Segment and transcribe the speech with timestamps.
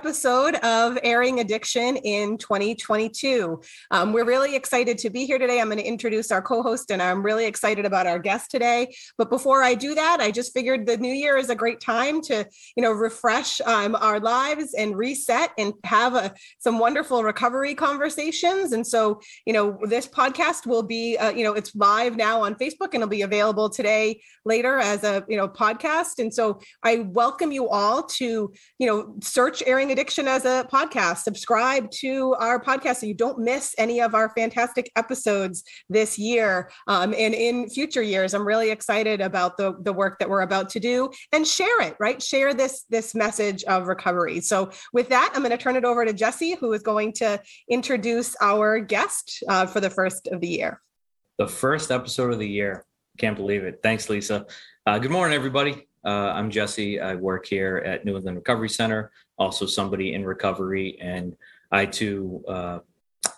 [0.00, 3.60] episode of Airing Addiction in 2022.
[3.90, 5.60] Um, we're really excited to be here today.
[5.60, 8.96] I'm going to introduce our co host, and I'm really excited about our guest today.
[9.18, 12.22] But before I do that, I just figured the new year is a great time
[12.22, 12.48] to,
[12.78, 18.72] you know, refresh um, our lives and reset and have a, some wonderful recovery conversations.
[18.72, 22.54] And so, you know, this podcast will be, uh, you know, it's live now on
[22.54, 26.20] Facebook and it'll be available today later as a, you know, podcast.
[26.20, 31.18] And so I welcome you all to, you know, search Airing Addiction as a podcast,
[31.18, 36.70] subscribe to our podcast so you don't miss any of our fantastic episodes this year
[36.86, 38.32] um, and in future years.
[38.32, 41.96] I'm really excited about the, the work that we're about to do and share it,
[41.98, 42.22] right?
[42.22, 44.40] Share this, this message of recovery.
[44.40, 47.40] So with that, I'm going to turn it over to Jesse, who is going to
[47.68, 50.80] introduce our guest uh, for the first of the year.
[51.38, 52.84] The first episode of the year.
[53.18, 53.80] Can't believe it.
[53.82, 54.46] Thanks, Lisa.
[54.86, 55.88] Uh, good morning, everybody.
[56.04, 57.00] Uh, I'm Jesse.
[57.00, 60.98] I work here at New England Recovery Center, also somebody in recovery.
[61.00, 61.34] And
[61.72, 62.78] I too uh,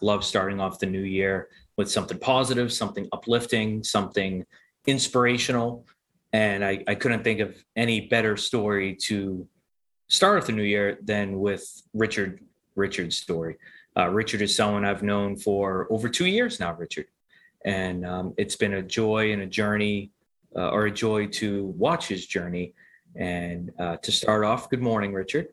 [0.03, 4.45] love starting off the new year with something positive, something uplifting, something
[4.87, 5.87] inspirational.
[6.33, 9.47] And I, I couldn't think of any better story to
[10.09, 11.65] start off the new year than with
[11.95, 12.41] Richard
[12.75, 13.57] Richard's story.
[13.97, 17.07] Uh, Richard is someone I've known for over two years now, Richard.
[17.65, 20.11] And um, it's been a joy and a journey
[20.57, 22.75] uh, or a joy to watch his journey.
[23.15, 25.49] And uh, to start off, good morning, Richard.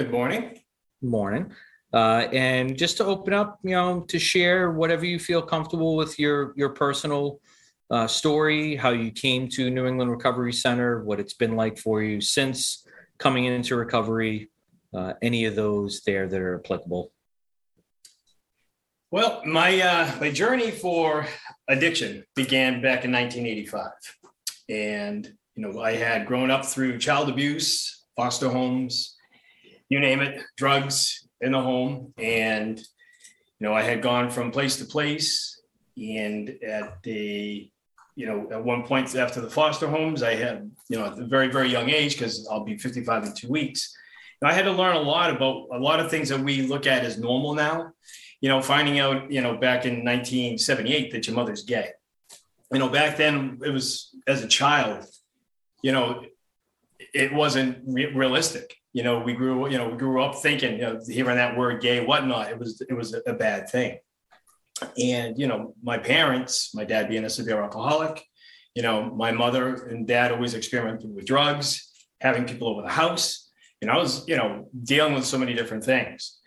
[0.00, 0.58] Good morning.
[1.02, 1.52] Morning.
[1.92, 6.18] Uh, and just to open up, you know, to share whatever you feel comfortable with
[6.18, 7.38] your your personal
[7.90, 12.02] uh, story, how you came to New England Recovery Center, what it's been like for
[12.02, 12.86] you since
[13.18, 14.48] coming into recovery,
[14.94, 17.12] uh, any of those there that are applicable.
[19.10, 21.26] Well, my uh, my journey for
[21.68, 23.90] addiction began back in 1985.
[24.70, 29.18] And, you know, I had grown up through child abuse, foster homes,
[29.90, 32.14] you name it, drugs in the home.
[32.16, 35.60] And, you know, I had gone from place to place.
[35.98, 37.70] And at the,
[38.16, 41.26] you know, at one point after the foster homes, I had, you know, at a
[41.26, 43.94] very, very young age, because I'll be 55 in two weeks.
[44.42, 47.04] I had to learn a lot about a lot of things that we look at
[47.04, 47.92] as normal now.
[48.40, 51.90] You know, finding out, you know, back in 1978 that your mother's gay
[52.72, 55.04] you know, back then it was as a child,
[55.82, 56.24] you know,
[57.12, 58.76] it wasn't re- realistic.
[58.92, 61.80] You know, we grew, you know, we grew up thinking, you know, hearing that word
[61.80, 63.98] gay, whatnot, it was, it was a bad thing.
[65.00, 68.24] And, you know, my parents, my dad being a severe alcoholic,
[68.74, 71.90] you know, my mother and dad always experimenting with drugs,
[72.20, 73.50] having people over the house.
[73.82, 76.38] And I was, you know, dealing with so many different things.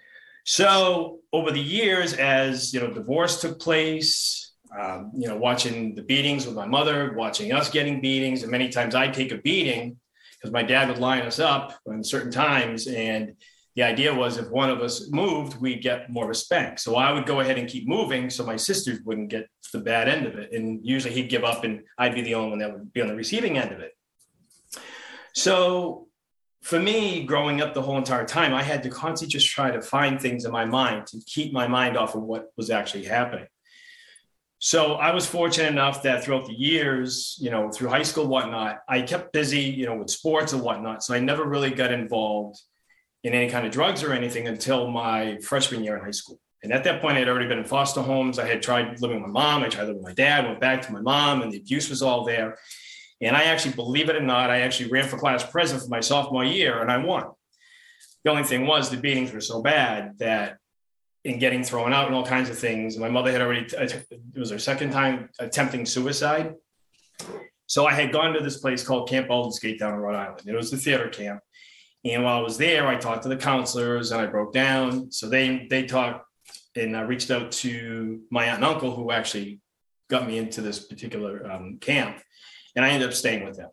[0.45, 6.03] So over the years, as, you know, divorce took place, um, you know, watching the
[6.03, 8.43] beatings with my mother, watching us getting beatings.
[8.43, 9.97] And many times I'd take a beating
[10.43, 12.85] because my dad would line us up in certain times.
[12.87, 13.37] And
[13.77, 16.81] the idea was if one of us moved, we'd get more respect.
[16.81, 20.09] So I would go ahead and keep moving so my sisters wouldn't get the bad
[20.09, 20.51] end of it.
[20.51, 23.07] And usually he'd give up and I'd be the only one that would be on
[23.07, 23.93] the receiving end of it.
[25.33, 26.07] So
[26.61, 29.81] for me, growing up the whole entire time, I had to constantly just try to
[29.81, 33.47] find things in my mind to keep my mind off of what was actually happening.
[34.65, 38.79] So I was fortunate enough that throughout the years, you know, through high school, whatnot,
[38.87, 41.03] I kept busy, you know, with sports and whatnot.
[41.03, 42.61] So I never really got involved
[43.25, 46.39] in any kind of drugs or anything until my freshman year in high school.
[46.63, 48.39] And at that point, I had already been in foster homes.
[48.39, 49.63] I had tried living with my mom.
[49.63, 52.01] I tried living with my dad, went back to my mom, and the abuse was
[52.01, 52.57] all there.
[53.19, 55.99] And I actually, believe it or not, I actually ran for class president for my
[55.99, 57.25] sophomore year and I won.
[58.23, 60.59] The only thing was the beatings were so bad that
[61.23, 62.97] in getting thrown out and all kinds of things.
[62.97, 66.55] My mother had already, it was her second time attempting suicide.
[67.65, 70.41] So I had gone to this place called Camp Aldersgate down in Rhode Island.
[70.45, 71.39] It was the theater camp.
[72.05, 75.11] And while I was there, I talked to the counselors and I broke down.
[75.11, 76.25] So they they talked
[76.75, 79.61] and I reached out to my aunt and uncle who actually
[80.09, 82.19] got me into this particular um, camp.
[82.75, 83.69] And I ended up staying with them.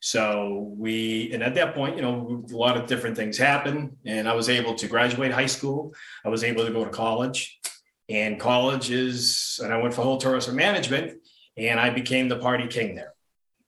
[0.00, 4.28] So we, and at that point, you know, a lot of different things happened, and
[4.28, 5.94] I was able to graduate high school.
[6.24, 7.60] I was able to go to college,
[8.08, 11.18] and college is, and I went for whole tourism management,
[11.56, 13.12] and I became the party king there.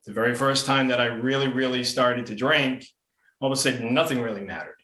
[0.07, 2.87] The very first time that I really, really started to drink,
[3.41, 4.77] all of a sudden, nothing really mattered.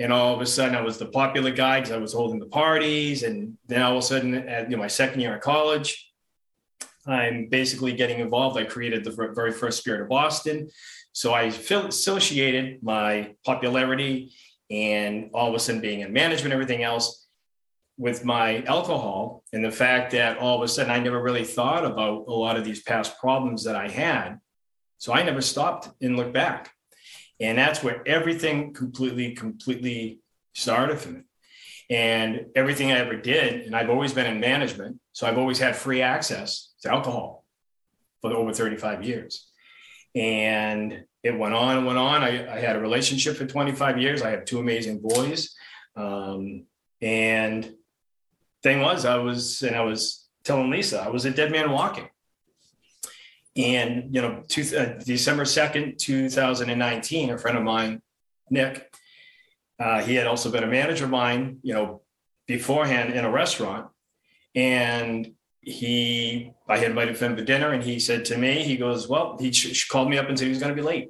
[0.00, 2.46] And all of a sudden, I was the popular guy because I was holding the
[2.46, 3.24] parties.
[3.24, 6.07] And then all of a sudden, at you know, my second year of college,
[7.08, 8.58] I'm basically getting involved.
[8.58, 10.68] I created the very first Spirit of Boston.
[11.12, 14.34] So I associated my popularity
[14.70, 17.26] and all of a sudden being in management, everything else
[17.96, 21.84] with my alcohol and the fact that all of a sudden I never really thought
[21.84, 24.38] about a lot of these past problems that I had.
[24.98, 26.70] So I never stopped and looked back.
[27.40, 30.20] And that's where everything completely, completely
[30.54, 31.20] started for me.
[31.90, 35.74] And everything I ever did, and I've always been in management, so I've always had
[35.74, 37.44] free access to alcohol
[38.20, 39.48] for over 35 years.
[40.14, 42.22] And it went on and went on.
[42.22, 44.22] I, I had a relationship for 25 years.
[44.22, 45.54] I have two amazing boys.
[45.96, 46.64] Um,
[47.00, 47.70] and
[48.62, 52.08] thing was, I was, and I was telling Lisa, I was a dead man walking.
[53.56, 58.00] And, you know, two, uh, December 2nd, 2019, a friend of mine,
[58.50, 58.92] Nick,
[59.80, 62.02] uh, he had also been a manager of mine, you know,
[62.46, 63.88] beforehand in a restaurant.
[64.54, 65.34] And
[65.68, 69.36] he, I had invited him for dinner and he said to me, he goes, well,
[69.38, 69.52] he
[69.90, 71.08] called me up and said he was going to be late.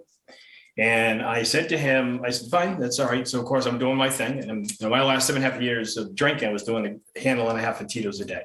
[0.76, 3.26] And I said to him, I said, fine, that's all right.
[3.26, 4.38] So of course I'm doing my thing.
[4.38, 7.20] And know, my last seven and a half years of drinking, I was doing a
[7.20, 8.42] handle and a half of Tito's a day.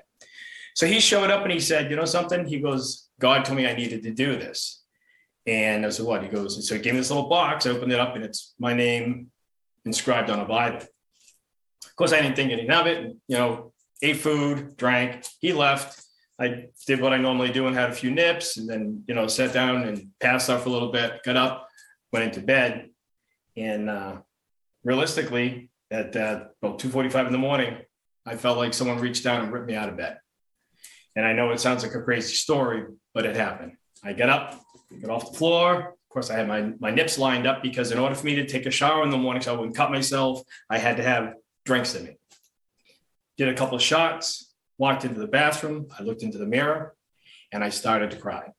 [0.76, 2.46] So he showed up and he said, you know something?
[2.48, 4.82] He goes, God told me I needed to do this.
[5.46, 6.24] And I said, what?
[6.24, 7.68] He goes, so he gave me this little box.
[7.68, 9.30] I opened it up and it's my name
[9.86, 10.78] inscribed on a Bible.
[11.86, 13.16] Of course, I didn't think anything of it.
[13.28, 15.26] You know, ate food, drank.
[15.40, 16.03] He left.
[16.40, 19.28] I did what I normally do and had a few nips, and then you know
[19.28, 21.24] sat down and passed out for a little bit.
[21.24, 21.68] Got up,
[22.12, 22.90] went into bed,
[23.56, 24.18] and uh,
[24.84, 27.78] realistically, at uh, about two forty-five in the morning,
[28.26, 30.20] I felt like someone reached down and ripped me out of bed.
[31.16, 33.74] And I know it sounds like a crazy story, but it happened.
[34.04, 34.60] I got up,
[35.02, 37.98] got off the floor, of course, I had my, my nips lined up because in
[37.98, 40.44] order for me to take a shower in the morning so I wouldn't cut myself,
[40.70, 41.34] I had to have
[41.66, 42.18] drinks in me.
[43.36, 45.88] Did a couple of shots, walked into the bathroom.
[45.98, 46.96] I looked into the mirror
[47.52, 48.52] and I started to cry.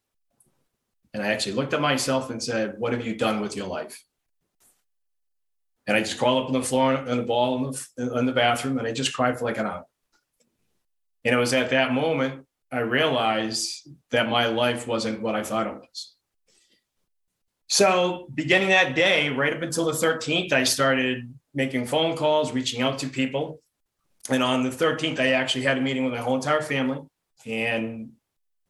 [1.13, 4.05] And I actually looked at myself and said, What have you done with your life?
[5.87, 8.33] And I just crawled up on the floor and the ball in the, in the
[8.33, 9.85] bathroom and I just cried for like an hour.
[11.25, 15.69] And it was at that moment I realized that my life wasn't what I thought
[15.69, 16.15] it was.
[17.69, 22.83] So, beginning that day, right up until the 13th, I started making phone calls, reaching
[22.83, 23.63] out to people.
[24.31, 27.01] And on the 13th, I actually had a meeting with my whole entire family
[27.45, 28.13] and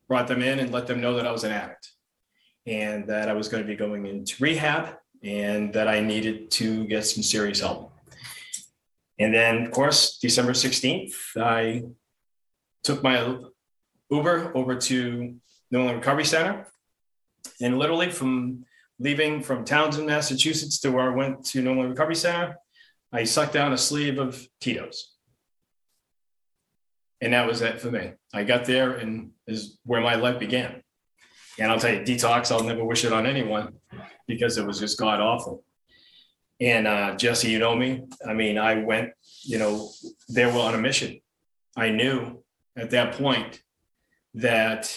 [0.09, 1.93] brought them in and let them know that I was an addict
[2.67, 6.87] and that I was going to be going into rehab and that I needed to
[6.87, 7.93] get some serious help.
[9.19, 11.85] And then, of course, December 16th, I
[12.83, 13.39] took my
[14.11, 15.35] Uber over to
[15.71, 16.67] New England Recovery Center.
[17.61, 18.65] And literally from
[18.99, 22.57] leaving from Townsend, Massachusetts to where I went to New England Recovery Center,
[23.13, 25.14] I sucked down a sleeve of Tito's.
[27.25, 28.13] And that was it for me.
[28.35, 30.83] I got there and is where my life began.
[31.59, 33.77] And I'll tell you, detox, I'll never wish it on anyone
[34.29, 35.65] because it was just god awful.
[36.61, 38.05] And uh, Jesse, you know me.
[38.29, 39.13] I mean, I went,
[39.43, 39.89] you know,
[40.29, 41.19] they were on a mission.
[41.75, 42.45] I knew
[42.77, 43.63] at that point
[44.35, 44.95] that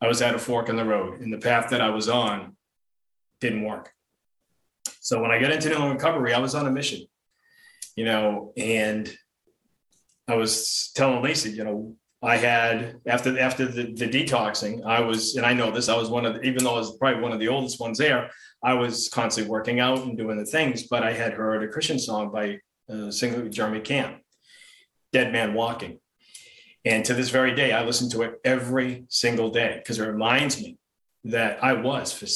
[0.00, 2.56] I was at a fork in the road, and the path that I was on
[3.40, 3.92] didn't work.
[5.00, 7.04] So when I got into New recovery, I was on a mission,
[7.96, 9.14] you know, and
[10.26, 15.36] I was telling Lisa, you know, I had after after the, the detoxing, I was,
[15.36, 17.32] and I know this, I was one of, the, even though I was probably one
[17.32, 18.30] of the oldest ones there,
[18.62, 20.84] I was constantly working out and doing the things.
[20.84, 24.22] But I had heard a Christian song by uh, singer Jeremy Camp,
[25.12, 25.98] "Dead Man Walking,"
[26.86, 30.58] and to this very day, I listen to it every single day because it reminds
[30.58, 30.78] me
[31.24, 32.26] that I was for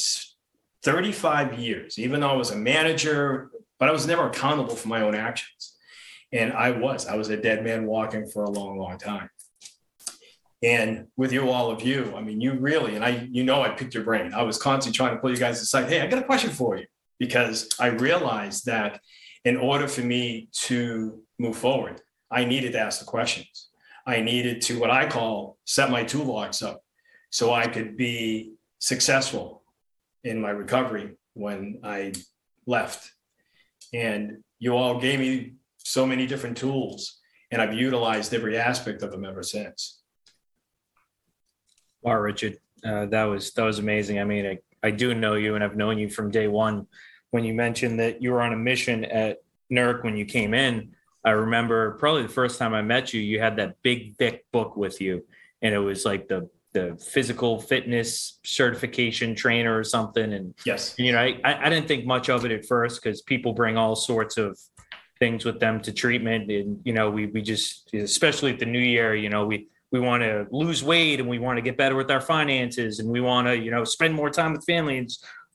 [0.83, 3.49] 35 years, even though I was a manager,
[3.79, 5.77] but I was never accountable for my own actions.
[6.31, 9.29] And I was, I was a dead man walking for a long, long time.
[10.61, 13.69] And with you, all of you, I mean, you really, and I, you know, I
[13.69, 14.33] picked your brain.
[14.33, 15.89] I was constantly trying to pull you guys aside.
[15.89, 16.85] Hey, I got a question for you
[17.17, 18.99] because I realized that
[19.45, 23.69] in order for me to move forward, I needed to ask the questions.
[24.05, 26.83] I needed to, what I call, set my toolbox up
[27.31, 29.63] so I could be successful
[30.23, 32.13] in my recovery when I
[32.65, 33.11] left.
[33.93, 37.19] And you all gave me so many different tools,
[37.51, 40.01] and I've utilized every aspect of them ever since.
[42.01, 44.19] Wow, Richard, uh, that was that was amazing.
[44.19, 46.87] I mean, I, I do know you, and I've known you from day one.
[47.31, 49.37] When you mentioned that you were on a mission at
[49.71, 53.39] NERC when you came in, I remember probably the first time I met you, you
[53.39, 55.25] had that big thick book with you,
[55.61, 60.33] and it was like the the physical fitness certification trainer or something.
[60.33, 63.53] And yes, you know, I, I didn't think much of it at first because people
[63.53, 64.57] bring all sorts of
[65.19, 66.49] things with them to treatment.
[66.49, 69.99] And, you know, we, we just, especially at the new year, you know, we, we
[69.99, 73.21] want to lose weight and we want to get better with our finances and we
[73.21, 74.97] want to, you know, spend more time with family.
[74.97, 75.09] And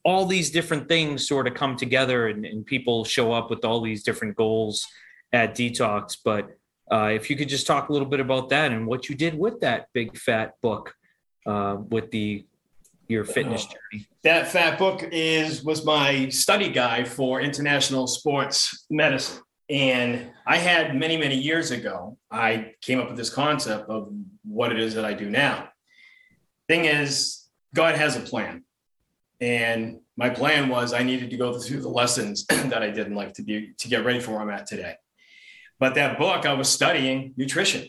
[0.04, 3.80] all these different things sort of come together and, and people show up with all
[3.80, 4.87] these different goals
[5.33, 6.18] at detox.
[6.23, 6.50] But
[6.92, 9.38] uh, if you could just talk a little bit about that and what you did
[9.38, 10.94] with that big fat book
[11.47, 12.44] uh, with the
[13.09, 14.06] your fitness journey?
[14.23, 19.42] That fat book is was my study guide for international sports medicine.
[19.68, 24.12] And I had many, many years ago, I came up with this concept of
[24.44, 25.68] what it is that I do now.
[26.68, 28.64] Thing is, God has a plan.
[29.40, 33.14] And my plan was I needed to go through the lessons that I did in
[33.14, 34.94] life to be to get ready for where I'm at today.
[35.80, 37.88] But that book, I was studying nutrition,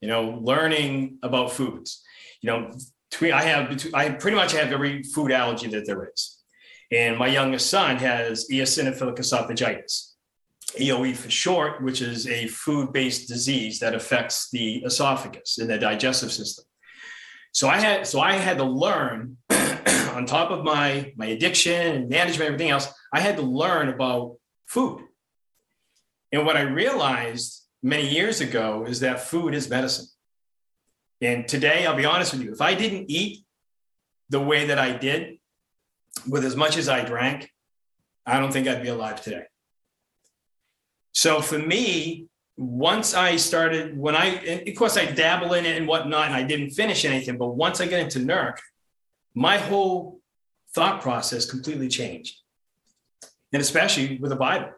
[0.00, 2.02] you know, learning about foods.
[2.40, 2.70] You know,
[3.22, 6.42] I have I pretty much have every food allergy that there is.
[6.92, 10.13] And my youngest son has eosinophilic esophagitis.
[10.78, 16.32] EOE for short, which is a food-based disease that affects the esophagus and the digestive
[16.32, 16.64] system.
[17.52, 22.08] So I had so I had to learn on top of my my addiction and
[22.08, 22.92] management, everything else.
[23.12, 25.02] I had to learn about food.
[26.32, 30.06] And what I realized many years ago is that food is medicine.
[31.20, 33.44] And today, I'll be honest with you, if I didn't eat
[34.30, 35.38] the way that I did,
[36.28, 37.50] with as much as I drank,
[38.26, 39.44] I don't think I'd be alive today.
[41.14, 44.26] So for me, once I started, when I,
[44.66, 47.80] of course, I dabble in it and whatnot, and I didn't finish anything, but once
[47.80, 48.58] I get into NERC,
[49.34, 50.20] my whole
[50.74, 52.36] thought process completely changed.
[53.52, 54.70] And especially with the Bible.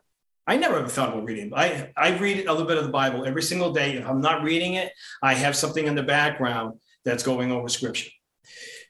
[0.47, 1.53] I never ever thought about reading.
[1.55, 3.97] I, I read a little bit of the Bible every single day.
[3.97, 8.11] If I'm not reading it, I have something in the background that's going over scripture.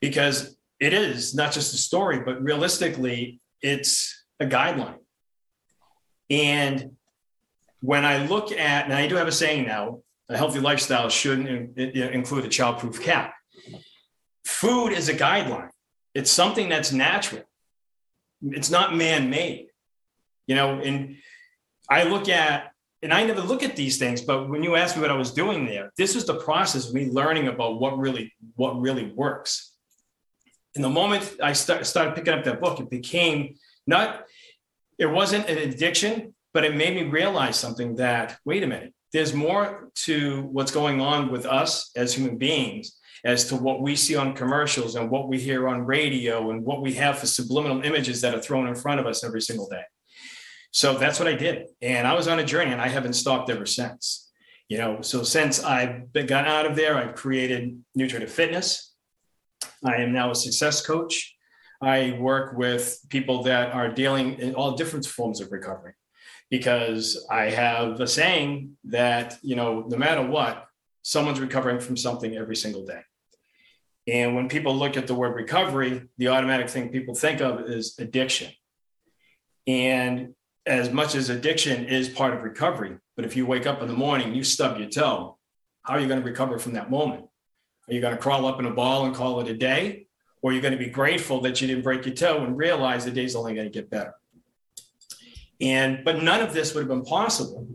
[0.00, 4.98] Because it is not just a story, but realistically, it's a guideline.
[6.28, 6.95] And
[7.80, 11.78] when I look at, and I do have a saying now, a healthy lifestyle shouldn't
[11.78, 13.34] include a childproof cap.
[14.44, 15.70] Food is a guideline.
[16.14, 17.42] It's something that's natural.
[18.42, 19.68] It's not man-made.
[20.46, 21.16] You know, and
[21.90, 25.02] I look at, and I never look at these things, but when you ask me
[25.02, 28.32] what I was doing there, this was the process of me learning about what really,
[28.54, 29.74] what really works.
[30.74, 33.56] And the moment I start, started picking up that book, it became
[33.86, 34.24] not,
[34.98, 39.34] it wasn't an addiction, but it made me realize something that, wait a minute, there's
[39.34, 42.96] more to what's going on with us as human beings
[43.26, 46.80] as to what we see on commercials and what we hear on radio and what
[46.80, 49.82] we have for subliminal images that are thrown in front of us every single day.
[50.70, 51.66] So that's what I did.
[51.82, 54.32] And I was on a journey and I haven't stopped ever since.
[54.70, 58.94] You know, so since I've got out of there, I've created Nutritive Fitness.
[59.84, 61.36] I am now a success coach.
[61.82, 65.92] I work with people that are dealing in all different forms of recovery
[66.50, 70.66] because I have a saying that, you know, no matter what,
[71.02, 73.00] someone's recovering from something every single day.
[74.08, 77.98] And when people look at the word recovery, the automatic thing people think of is
[77.98, 78.52] addiction.
[79.66, 80.34] And
[80.64, 83.94] as much as addiction is part of recovery, but if you wake up in the
[83.94, 85.38] morning, you stub your toe,
[85.82, 87.26] how are you going to recover from that moment?
[87.88, 90.06] Are you going to crawl up in a ball and call it a day?
[90.42, 93.04] Or are you going to be grateful that you didn't break your toe and realize
[93.04, 94.14] the day's only going to get better?
[95.60, 97.66] And but none of this would have been possible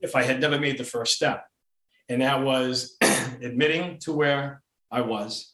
[0.00, 1.46] if I had never made the first step.
[2.08, 2.96] And that was
[3.42, 5.52] admitting to where I was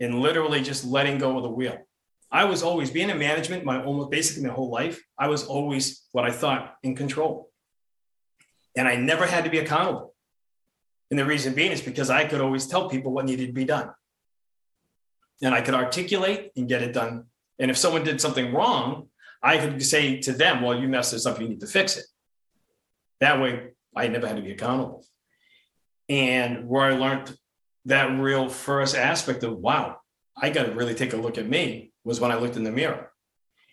[0.00, 1.78] and literally just letting go of the wheel.
[2.30, 5.02] I was always being in management my almost basically my whole life.
[5.18, 7.50] I was always what I thought in control.
[8.76, 10.14] And I never had to be accountable.
[11.10, 13.64] And the reason being is because I could always tell people what needed to be
[13.64, 13.90] done.
[15.42, 17.24] And I could articulate and get it done.
[17.58, 19.08] And if someone did something wrong,
[19.42, 22.04] I could say to them, well, you messed this up, you need to fix it.
[23.20, 25.04] That way, I never had to be accountable.
[26.08, 27.36] And where I learned
[27.84, 29.98] that real first aspect of, wow,
[30.36, 32.72] I got to really take a look at me was when I looked in the
[32.72, 33.12] mirror.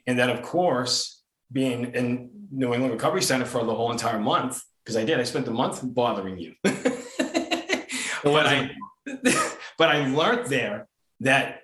[0.08, 4.62] And then, of course, being in New England Recovery Center for the whole entire month,
[4.84, 6.54] because I did, I spent the month bothering you.
[6.64, 8.72] but I,
[9.78, 10.88] but I learned there
[11.22, 11.62] that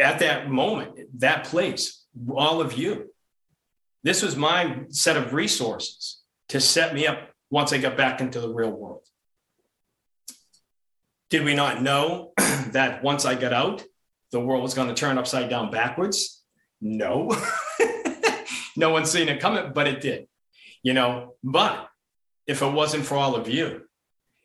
[0.00, 2.03] at that moment, that place,
[2.34, 3.10] all of you.
[4.02, 8.40] This was my set of resources to set me up once I got back into
[8.40, 9.02] the real world.
[11.30, 12.32] Did we not know
[12.72, 13.82] that once I got out,
[14.30, 16.42] the world was going to turn upside down backwards?
[16.80, 17.30] No.
[18.76, 20.26] no one's seen it coming, but it did.
[20.82, 21.88] You know, but
[22.46, 23.82] if it wasn't for all of you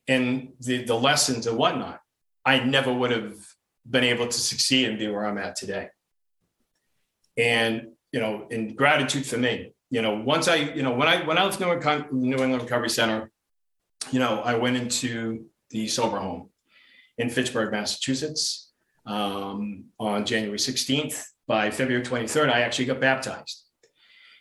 [0.07, 1.99] and the, the lessons and whatnot,
[2.45, 3.35] I never would have
[3.89, 5.89] been able to succeed and be where I'm at today.
[7.39, 11.25] And, you know, in gratitude for me, you know, once I, you know, when I,
[11.25, 13.31] when I left New England New England Recovery Center,
[14.11, 16.49] you know, I went into the sober home
[17.17, 18.71] in Fitchburg, Massachusetts
[19.05, 21.25] um, on January 16th.
[21.47, 23.63] By February 23rd, I actually got baptized.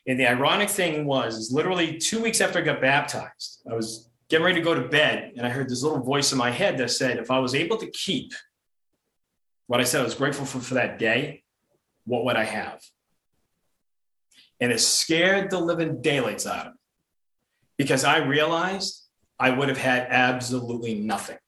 [0.07, 4.45] And the ironic thing was, literally two weeks after I got baptized, I was getting
[4.45, 6.91] ready to go to bed, and I heard this little voice in my head that
[6.91, 8.33] said, if I was able to keep
[9.69, 11.45] what I said I was grateful for for that day,
[12.09, 12.83] what would I have?
[14.61, 16.79] And it scared the living daylights out of me
[17.77, 19.05] because I realized
[19.39, 21.39] I would have had absolutely nothing.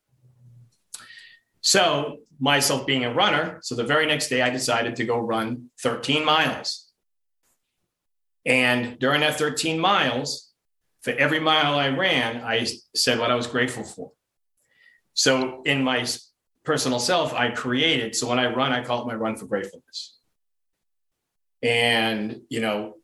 [1.61, 5.71] So, myself being a runner, so the very next day I decided to go run
[5.83, 6.90] 13 miles.
[8.47, 10.50] And during that 13 miles,
[11.02, 14.12] for every mile I ran, I said what I was grateful for.
[15.14, 16.07] So, in my
[16.64, 20.20] personal self, I created, so when I run, I call it my run for gratefulness.
[21.62, 22.97] And, you know,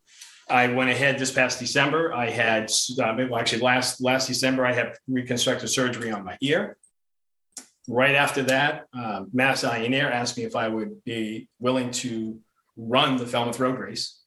[0.48, 2.12] I went ahead this past December.
[2.12, 2.70] I had,
[3.00, 6.76] uh, well, actually, last last December, I had reconstructive surgery on my ear.
[7.88, 12.40] Right after that, uh, Mass Eye Ear asked me if I would be willing to
[12.76, 14.20] run the Falmouth Road Race.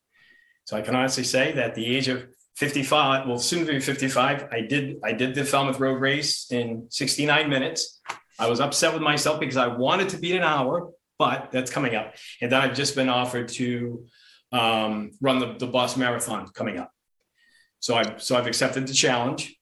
[0.65, 4.50] So I can honestly say that the age of 55, well, soon to be 55,
[4.51, 8.01] I did I did the Falmouth Road Race in 69 minutes.
[8.38, 11.95] I was upset with myself because I wanted to beat an hour, but that's coming
[11.95, 12.13] up.
[12.41, 14.05] And then I've just been offered to
[14.51, 16.91] um, run the, the Boston Marathon coming up.
[17.79, 19.56] So I so I've accepted the challenge.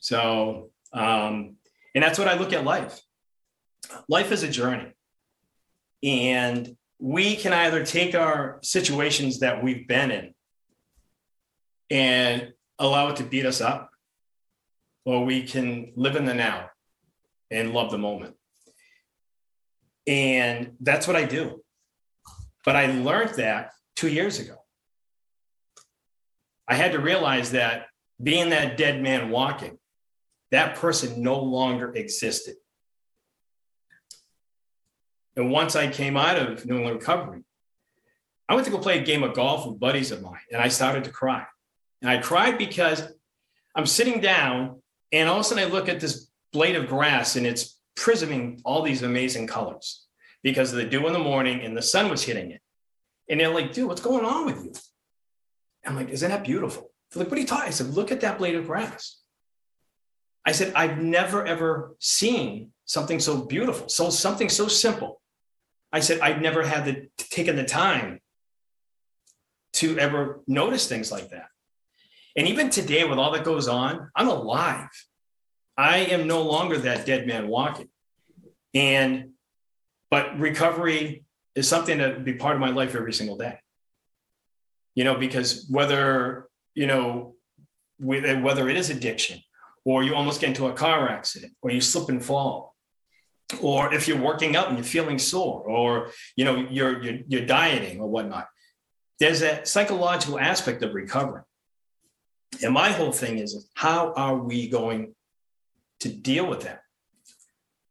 [0.00, 1.56] So um,
[1.94, 3.00] and that's what I look at life.
[4.08, 4.92] Life is a journey,
[6.02, 10.34] and we can either take our situations that we've been in
[11.90, 13.90] and allow it to beat us up,
[15.04, 16.70] or we can live in the now
[17.50, 18.34] and love the moment.
[20.06, 21.62] And that's what I do.
[22.64, 24.56] But I learned that two years ago.
[26.66, 27.86] I had to realize that
[28.22, 29.78] being that dead man walking,
[30.50, 32.56] that person no longer existed.
[35.36, 37.42] And once I came out of New England recovery,
[38.48, 40.68] I went to go play a game of golf with buddies of mine and I
[40.68, 41.44] started to cry.
[42.02, 43.02] And I cried because
[43.74, 44.82] I'm sitting down
[45.12, 48.60] and all of a sudden I look at this blade of grass and it's prisming
[48.64, 50.06] all these amazing colors
[50.42, 52.60] because of the dew in the morning and the sun was hitting it.
[53.28, 54.72] And they're like, dude, what's going on with you?
[55.86, 56.90] I'm like, isn't that beautiful?
[57.10, 57.68] They're like, what are you talking?
[57.68, 59.20] I said, look at that blade of grass.
[60.46, 65.20] I said, I've never ever seen something so beautiful, so something so simple.
[65.92, 68.20] I said, I've never had the taken the time
[69.74, 71.46] to ever notice things like that.
[72.36, 74.88] And even today, with all that goes on, I'm alive.
[75.76, 77.88] I am no longer that dead man walking.
[78.74, 79.30] And
[80.10, 81.23] but recovery
[81.54, 83.58] is something that would be part of my life every single day.
[84.94, 87.34] You know, because whether, you know,
[87.98, 89.40] whether it is addiction
[89.84, 92.74] or you almost get into a car accident or you slip and fall
[93.62, 97.46] or if you're working out and you're feeling sore or you know you're you're, you're
[97.46, 98.48] dieting or whatnot
[99.20, 101.42] there's a psychological aspect of recovery
[102.62, 105.14] and my whole thing is how are we going
[106.00, 106.80] to deal with that?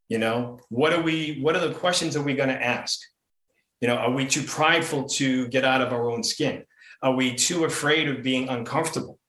[0.09, 2.99] You know what are we what are the questions are we going to ask
[3.83, 6.63] you know, are we too prideful to get out of our own skin?
[7.01, 9.19] Are we too afraid of being uncomfortable?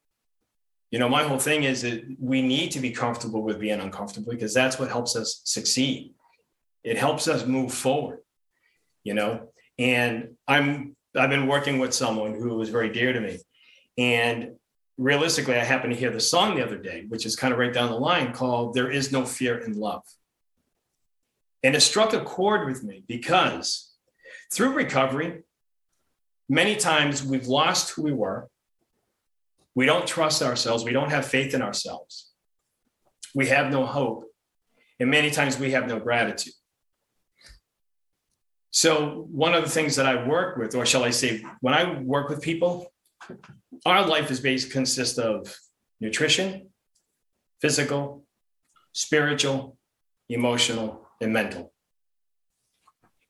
[0.93, 4.31] You know, my whole thing is that we need to be comfortable with being uncomfortable
[4.31, 6.15] because that's what helps us succeed.
[6.85, 8.21] It helps us move forward,
[9.03, 9.49] you know.
[9.77, 13.41] And I'm I've been working with someone who was very dear to me.
[13.99, 14.53] And
[14.99, 17.75] realistically, I happened to hear the song the other day, which is kind of right
[17.75, 20.05] down the line called There Is No Fear in Love.
[21.65, 23.91] And it struck a chord with me because
[24.55, 25.43] through recovery,
[26.49, 28.49] many times we've lost who we were.
[29.75, 30.85] We don't trust ourselves.
[30.85, 32.31] We don't have faith in ourselves.
[33.35, 34.31] We have no hope.
[35.01, 36.53] And many times we have no gratitude.
[38.71, 42.01] So, one of the things that I work with, or shall I say, when I
[42.01, 42.93] work with people,
[43.85, 45.53] our life is based consists of
[46.01, 46.71] nutrition,
[47.61, 48.25] physical,
[48.93, 49.77] spiritual,
[50.29, 51.74] emotional, and mental.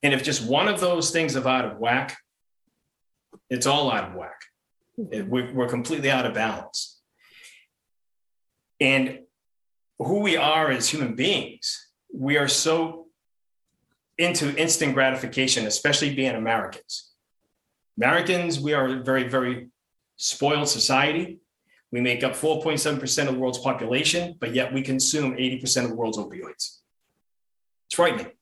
[0.05, 2.19] And if just one of those things is out of whack,
[3.49, 4.43] it's all out of whack.
[5.01, 5.15] Mm-hmm.
[5.15, 7.01] It, we, we're completely out of balance.
[8.79, 9.21] And
[9.99, 13.07] who we are as human beings, we are so
[14.19, 17.13] into instant gratification, especially being Americans.
[17.97, 19.69] Americans, we are a very, very
[20.17, 21.39] spoiled society.
[21.91, 25.97] We make up 4.7% of the world's population, but yet we consume 80% of the
[25.97, 26.81] world's opioids.
[27.87, 28.33] It's frightening.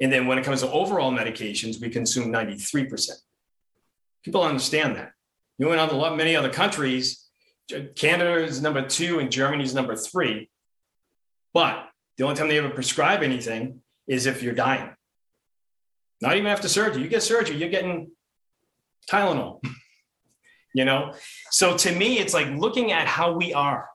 [0.00, 3.10] And then when it comes to overall medications, we consume 93%.
[4.24, 5.12] People understand that.
[5.58, 7.28] You went on to lot, many other countries,
[7.94, 10.50] Canada is number two and Germany is number three.
[11.54, 14.90] But the only time they ever prescribe anything is if you're dying.
[16.20, 17.02] Not even after surgery.
[17.02, 18.10] You get surgery, you're getting
[19.10, 19.62] Tylenol.
[20.74, 21.14] you know?
[21.50, 23.88] So to me, it's like looking at how we are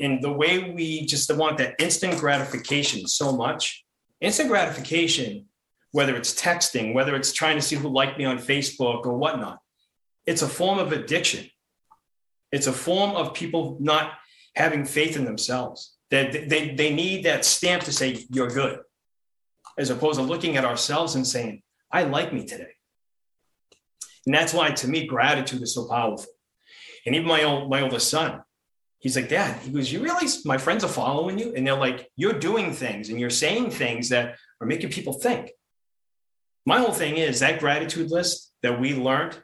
[0.00, 3.84] and the way we just want that instant gratification so much
[4.20, 5.46] instant gratification,
[5.92, 9.58] whether it's texting, whether it's trying to see who liked me on Facebook or whatnot,
[10.26, 11.48] it's a form of addiction.
[12.52, 14.12] It's a form of people not
[14.54, 15.94] having faith in themselves.
[16.10, 18.80] That they, they, they need that stamp to say you're good,
[19.76, 22.72] as opposed to looking at ourselves and saying, I like me today.
[24.24, 26.26] And that's why, to me, gratitude is so powerful.
[27.04, 28.42] And even my old my oldest son,
[29.06, 31.52] he's like, Dad, he goes, You realize my friends are following you?
[31.54, 35.50] And they're like, You're doing things and you're saying things that are making people think.
[36.64, 39.40] My whole thing is that gratitude list that we learned,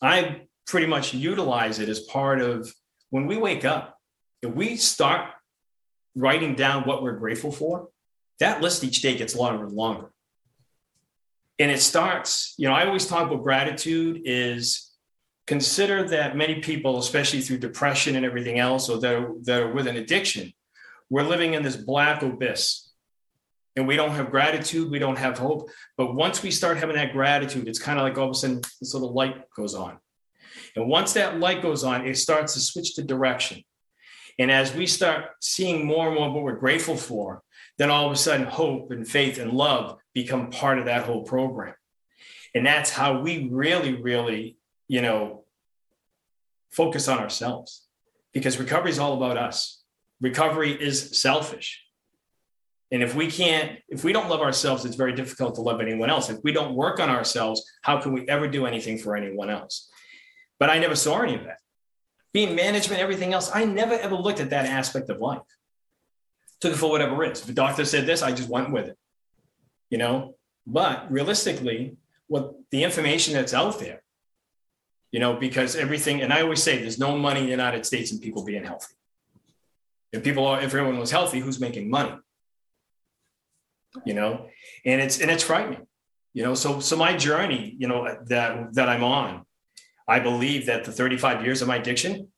[0.00, 2.72] I pretty much utilize it as part of
[3.10, 3.98] when we wake up,
[4.40, 5.30] if we start
[6.14, 7.88] writing down what we're grateful for,
[8.38, 10.10] that list each day gets longer and longer
[11.58, 14.90] and it starts you know i always talk about gratitude is
[15.46, 19.72] consider that many people especially through depression and everything else or that are, that are
[19.72, 20.52] with an addiction
[21.10, 22.90] we're living in this black abyss.
[23.76, 25.68] And we don't have gratitude we don't have hope.
[25.96, 28.62] But once we start having that gratitude it's kind of like all of a sudden
[28.80, 29.98] this little light goes on.
[30.76, 33.62] And once that light goes on it starts to switch the direction.
[34.38, 37.42] And as we start seeing more and more what we're grateful for
[37.78, 41.24] then all of a sudden hope and faith and love become part of that whole
[41.24, 41.74] program.
[42.54, 44.56] And that's how we really, really,
[44.88, 45.44] you know,
[46.70, 47.86] focus on ourselves
[48.32, 49.82] because recovery is all about us.
[50.20, 51.82] Recovery is selfish.
[52.90, 56.10] And if we can't, if we don't love ourselves, it's very difficult to love anyone
[56.10, 56.30] else.
[56.30, 59.90] If we don't work on ourselves, how can we ever do anything for anyone else?
[60.58, 61.58] But I never saw any of that.
[62.32, 65.40] Being management, everything else, I never ever looked at that aspect of life
[66.64, 67.40] took it for whatever it is.
[67.40, 68.96] If the doctor said this, I just went with it,
[69.90, 70.36] you know.
[70.66, 74.02] But realistically, what the information that's out there,
[75.14, 78.10] you know, because everything, and I always say there's no money in the United States
[78.10, 78.94] in people being healthy.
[80.12, 82.16] If people are, if everyone was healthy, who's making money?
[84.04, 84.48] You know,
[84.84, 85.86] and it's and it's frightening,
[86.32, 86.54] you know.
[86.54, 89.46] So so my journey, you know, that that I'm on,
[90.08, 92.32] I believe that the 35 years of my addiction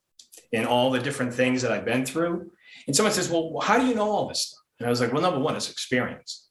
[0.52, 2.50] and all the different things that I've been through
[2.86, 4.60] and someone says, Well, how do you know all this stuff?
[4.80, 6.46] And I was like, Well, number one is experience.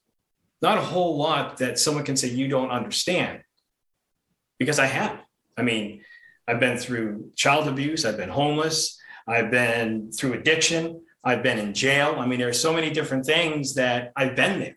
[0.60, 3.42] Not a whole lot that someone can say you don't understand
[4.58, 5.20] because I have.
[5.56, 6.02] I mean,
[6.48, 11.74] I've been through child abuse, I've been homeless, I've been through addiction, I've been in
[11.74, 12.16] jail.
[12.18, 14.76] I mean, there are so many different things that I've been there.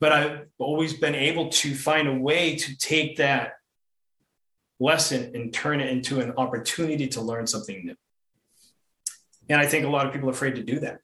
[0.00, 3.52] But I've always been able to find a way to take that
[4.80, 7.96] lesson and turn it into an opportunity to learn something new.
[9.48, 10.98] And I think a lot of people are afraid to do that.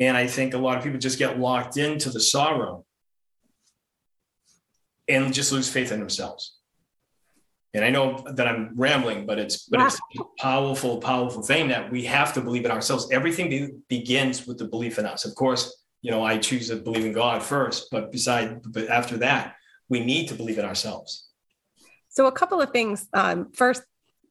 [0.00, 2.84] And I think a lot of people just get locked into the sorrow
[5.06, 6.56] and just lose faith in themselves.
[7.72, 11.90] And I know that I'm rambling, but it's but it's a powerful, powerful thing that
[11.90, 13.08] we have to believe in ourselves.
[13.12, 15.24] Everything be, begins with the belief in us.
[15.24, 19.18] Of course, you know, I choose to believe in God first, but beside, but after
[19.18, 19.54] that,
[19.88, 21.28] we need to believe in ourselves.
[22.08, 23.06] So, a couple of things.
[23.12, 23.82] Um, first,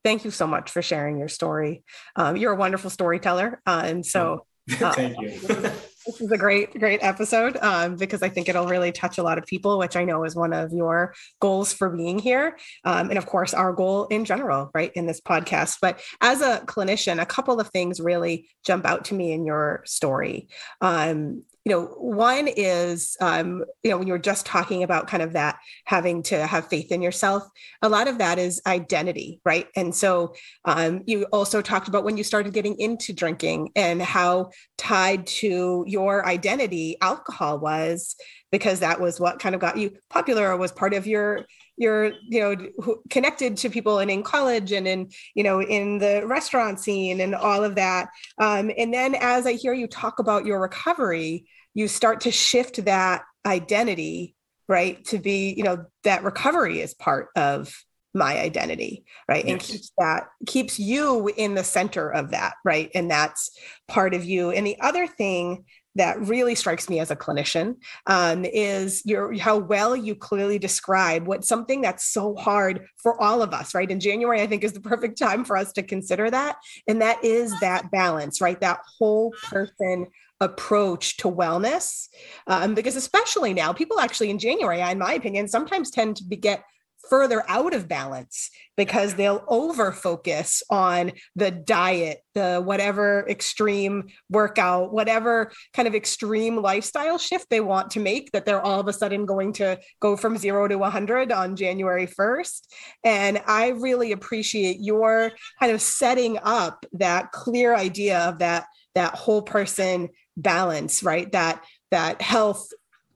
[0.03, 1.83] thank you so much for sharing your story.
[2.17, 3.61] Um, you're a wonderful storyteller.
[3.67, 4.45] Uh, and so,
[4.81, 5.71] uh, thank you.
[6.09, 9.37] this is a great, great episode um, because I think it'll really touch a lot
[9.37, 12.57] of people, which I know is one of your goals for being here.
[12.83, 15.77] Um, and of course, our goal in general, right, in this podcast.
[15.81, 19.83] But as a clinician, a couple of things really jump out to me in your
[19.85, 20.47] story.
[20.81, 25.21] Um, you know one is um, you know when you were just talking about kind
[25.21, 27.43] of that having to have faith in yourself
[27.83, 29.67] a lot of that is identity right?
[29.75, 30.33] And so
[30.65, 35.83] um, you also talked about when you started getting into drinking and how tied to
[35.87, 38.15] your identity alcohol was
[38.51, 41.45] because that was what kind of got you popular or was part of your
[41.77, 46.23] you're you know connected to people and in college and in you know in the
[46.25, 48.09] restaurant scene and all of that.
[48.37, 52.83] Um, and then as i hear you talk about your recovery you start to shift
[52.85, 54.35] that identity
[54.67, 57.73] right to be you know that recovery is part of
[58.13, 59.51] my identity right yes.
[59.51, 63.51] and keeps that keeps you in the center of that right and that's
[63.87, 65.63] part of you and the other thing
[65.95, 67.75] that really strikes me as a clinician
[68.07, 73.41] um, is your how well you clearly describe what something that's so hard for all
[73.41, 76.29] of us right in january i think is the perfect time for us to consider
[76.31, 80.07] that and that is that balance right that whole person
[80.41, 82.07] approach to wellness
[82.47, 86.35] um, because especially now people actually in january in my opinion sometimes tend to be,
[86.35, 86.63] get
[87.09, 94.93] further out of balance because they'll over focus on the diet, the whatever extreme workout,
[94.93, 98.93] whatever kind of extreme lifestyle shift they want to make, that they're all of a
[98.93, 102.61] sudden going to go from zero to 100 on January 1st.
[103.03, 109.13] And I really appreciate your kind of setting up that clear idea of that that
[109.13, 110.09] whole person
[110.41, 112.69] balance right that that health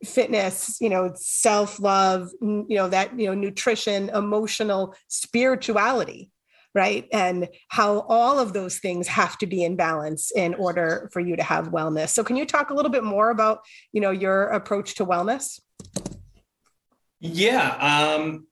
[0.06, 6.32] fitness, you know, self love, you know, that, you know, nutrition, emotional, spirituality,
[6.76, 7.08] right?
[7.12, 11.36] And how all of those things have to be in balance in order for you
[11.36, 12.10] to have wellness.
[12.10, 13.60] So, can you talk a little bit more about,
[13.92, 15.60] you know, your approach to wellness?
[17.20, 17.70] Yeah.
[17.78, 18.48] Um,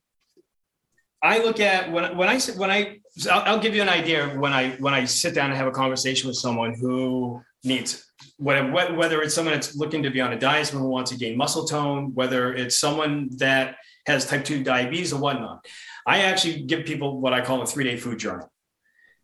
[1.24, 4.54] I look at when when I when I I'll, I'll, give you an idea when
[4.54, 9.22] I when I sit down and have a conversation with someone who needs whatever whether
[9.22, 11.66] it's someone that's looking to be on a diet, someone who wants to gain muscle
[11.66, 15.66] tone, whether it's someone that has type two diabetes or whatnot.
[16.06, 18.52] I actually give people what I call a three day food journal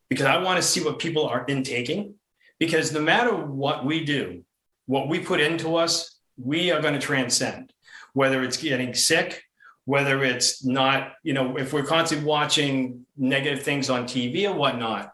[0.10, 2.16] because I want to see what people are intaking.
[2.60, 4.44] Because no matter what we do,
[4.88, 7.72] what we put into us, we are going to transcend.
[8.14, 9.44] Whether it's getting sick,
[9.86, 15.14] whether it's not, you know, if we're constantly watching negative things on TV or whatnot,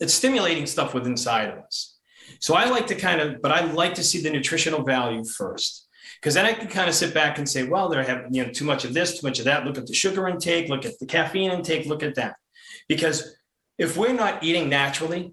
[0.00, 1.93] it's stimulating stuff within inside of us.
[2.44, 5.88] So I like to kind of, but I like to see the nutritional value first.
[6.20, 8.52] Because then I can kind of sit back and say, well, they're having you know
[8.52, 9.64] too much of this, too much of that.
[9.64, 12.36] Look at the sugar intake, look at the caffeine intake, look at that.
[12.86, 13.34] Because
[13.78, 15.32] if we're not eating naturally,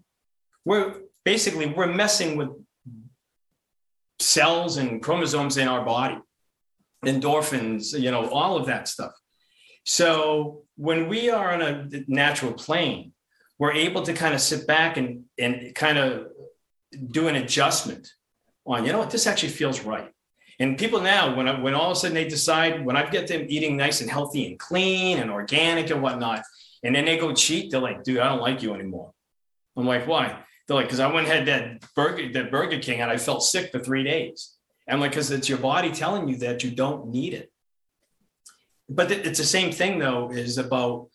[0.64, 2.52] we're basically we're messing with
[4.22, 6.18] cells and chromosomes in our body
[7.06, 9.12] endorphins, you know, all of that stuff.
[9.84, 13.12] So when we are on a natural plane,
[13.60, 16.28] we're able to kind of sit back and, and kind of
[17.10, 18.14] do an adjustment
[18.66, 20.12] on, you know what, this actually feels right.
[20.60, 23.28] And people now, when, I, when all of a sudden they decide, when I get
[23.28, 26.44] them eating nice and healthy and clean and organic and whatnot,
[26.84, 29.12] and then they go cheat, they're like, dude, I don't like you anymore.
[29.76, 30.38] I'm like, why?
[30.68, 33.44] They're like, because I went and had that burger, that Burger King, and I felt
[33.44, 34.56] sick for three days.
[34.88, 37.52] And like, because it's your body telling you that you don't need it.
[38.90, 41.10] But it's the same thing, though, is about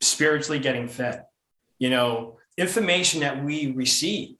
[0.00, 1.24] spiritually getting fed.
[1.78, 4.36] You know, information that we receive.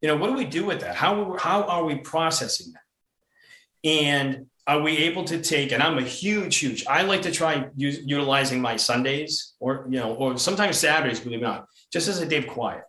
[0.00, 0.94] You know, what do we do with that?
[0.94, 3.88] How, how are we processing that?
[3.88, 7.68] And are we able to take and i'm a huge huge i like to try
[7.76, 12.08] use, utilizing my sundays or you know or sometimes saturdays believe it or not just
[12.08, 12.82] as a day of quiet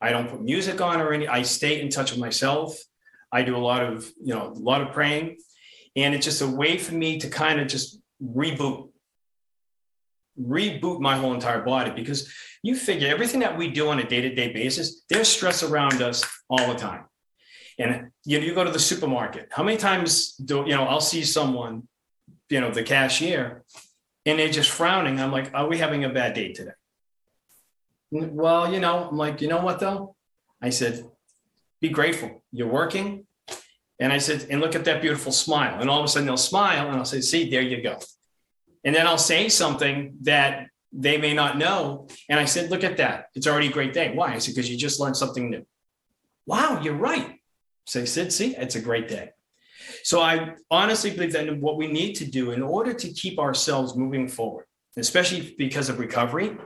[0.00, 2.74] i don't put music on or any i stay in touch with myself
[3.34, 5.38] I do a lot of, you know, a lot of praying.
[5.96, 8.90] And it's just a way for me to kind of just reboot,
[10.40, 14.20] reboot my whole entire body because you figure everything that we do on a day
[14.20, 17.04] to day basis, there's stress around us all the time.
[17.78, 19.48] And you know, you go to the supermarket.
[19.50, 20.84] How many times do you know?
[20.84, 21.88] I'll see someone,
[22.48, 23.64] you know, the cashier,
[24.24, 25.20] and they're just frowning.
[25.20, 26.72] I'm like, "Are we having a bad day today?"
[28.14, 30.14] Well, you know, I'm like, you know what though?
[30.62, 31.04] I said,
[31.80, 32.44] be grateful.
[32.52, 33.26] You're working.
[33.98, 35.80] And I said, and look at that beautiful smile.
[35.80, 37.98] And all of a sudden they'll smile and I'll say, see, there you go.
[38.84, 42.06] And then I'll say something that they may not know.
[42.28, 43.26] And I said, look at that.
[43.34, 44.12] It's already a great day.
[44.14, 44.34] Why?
[44.34, 45.66] I said, because you just learned something new.
[46.46, 47.40] Wow, you're right.
[47.86, 49.30] So I said, see, it's a great day.
[50.02, 53.96] So I honestly believe that what we need to do in order to keep ourselves
[53.96, 54.66] moving forward,
[54.96, 56.56] especially because of recovery,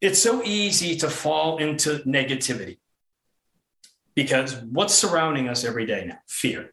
[0.00, 2.78] it's so easy to fall into negativity
[4.14, 6.18] because what's surrounding us every day now?
[6.26, 6.72] Fear.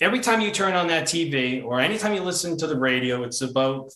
[0.00, 3.40] Every time you turn on that TV or anytime you listen to the radio, it's
[3.40, 3.90] about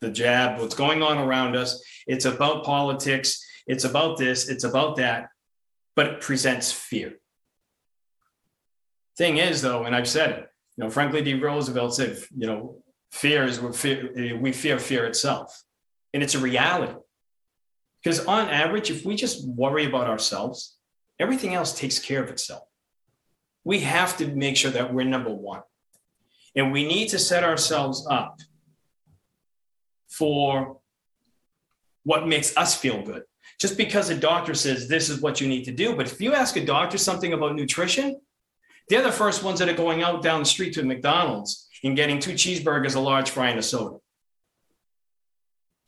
[0.00, 1.82] the jab, what's going on around us.
[2.06, 3.44] It's about politics.
[3.66, 4.48] It's about this.
[4.48, 5.28] It's about that.
[5.94, 7.14] But it presents fear.
[9.18, 11.34] Thing is, though, and I've said it, you know, Franklin D.
[11.34, 12.76] Roosevelt said, you know,
[13.10, 15.60] fear is fear, we fear fear itself.
[16.14, 16.94] And it's a reality.
[18.02, 20.76] Because on average, if we just worry about ourselves,
[21.18, 22.62] everything else takes care of itself.
[23.68, 25.60] We have to make sure that we're number one.
[26.56, 28.40] And we need to set ourselves up
[30.08, 30.78] for
[32.02, 33.24] what makes us feel good.
[33.60, 35.94] Just because a doctor says this is what you need to do.
[35.94, 38.18] But if you ask a doctor something about nutrition,
[38.88, 42.20] they're the first ones that are going out down the street to McDonald's and getting
[42.20, 43.98] two cheeseburgers, a large fry, and a soda.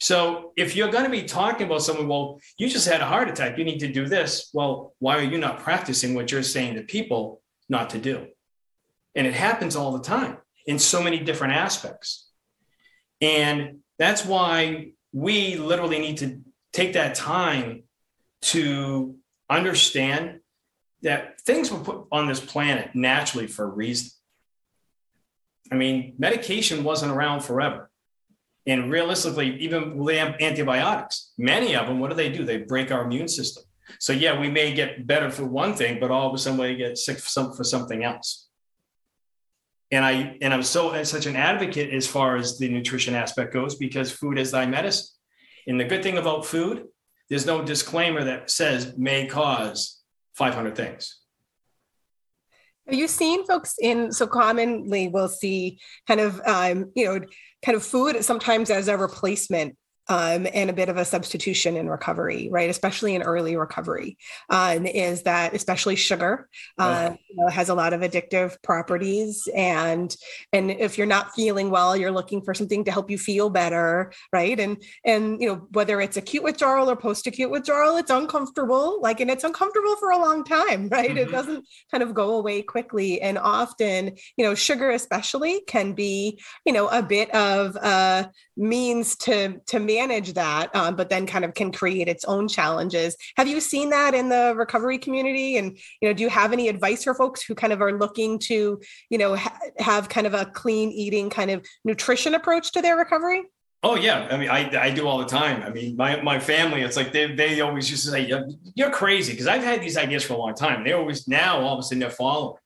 [0.01, 3.31] So if you're going to be talking about someone, well, you just had a heart
[3.31, 4.51] attack, you need to do this.
[4.53, 7.40] Well, why are you not practicing what you're saying to people
[7.71, 8.27] not to do?
[9.15, 12.29] And it happens all the time in so many different aspects.
[13.21, 16.41] And that's why we literally need to
[16.73, 17.85] take that time
[18.43, 19.17] to
[19.49, 20.41] understand
[21.03, 24.11] that things were put on this planet naturally for a reason.
[25.73, 27.91] I mean, medication wasn't around forever.
[28.67, 32.45] And realistically, even with antibiotics, many of them, what do they do?
[32.45, 33.65] They break our immune system.
[33.99, 36.77] So yeah, we may get better for one thing, but all of a sudden we
[36.77, 38.49] get sick for, some, for something else.
[39.93, 43.75] And I and I'm so such an advocate as far as the nutrition aspect goes
[43.75, 45.09] because food is thy medicine.
[45.67, 46.85] And the good thing about food,
[47.29, 50.01] there's no disclaimer that says may cause
[50.35, 51.19] 500 things.
[52.87, 57.21] Have you seen folks in so commonly we'll see kind of um, you know
[57.65, 59.77] kind of food sometimes as a replacement
[60.11, 62.69] um, and a bit of a substitution in recovery, right?
[62.69, 64.19] Especially in early recovery,
[64.51, 70.15] um, is that especially sugar uh, you know, has a lot of addictive properties, and
[70.53, 74.13] and if you're not feeling well, you're looking for something to help you feel better,
[74.33, 74.59] right?
[74.59, 79.21] And and you know whether it's acute withdrawal or post acute withdrawal, it's uncomfortable, like
[79.21, 81.11] and it's uncomfortable for a long time, right?
[81.11, 81.19] Mm-hmm.
[81.19, 86.41] It doesn't kind of go away quickly, and often you know sugar especially can be
[86.67, 91.27] you know a bit of a means to to manage manage that, um, but then
[91.27, 93.17] kind of can create its own challenges.
[93.37, 95.57] Have you seen that in the recovery community?
[95.59, 98.39] And you know, do you have any advice for folks who kind of are looking
[98.51, 102.83] to, you know, ha- have kind of a clean eating kind of nutrition approach to
[102.83, 103.43] their recovery?
[103.83, 105.63] Oh yeah, I mean, I, I do all the time.
[105.63, 108.31] I mean, my, my family, it's like they, they always to say,
[108.75, 110.85] "You're crazy," because I've had these ideas for a long time.
[110.85, 112.59] They always now all of a sudden they're following.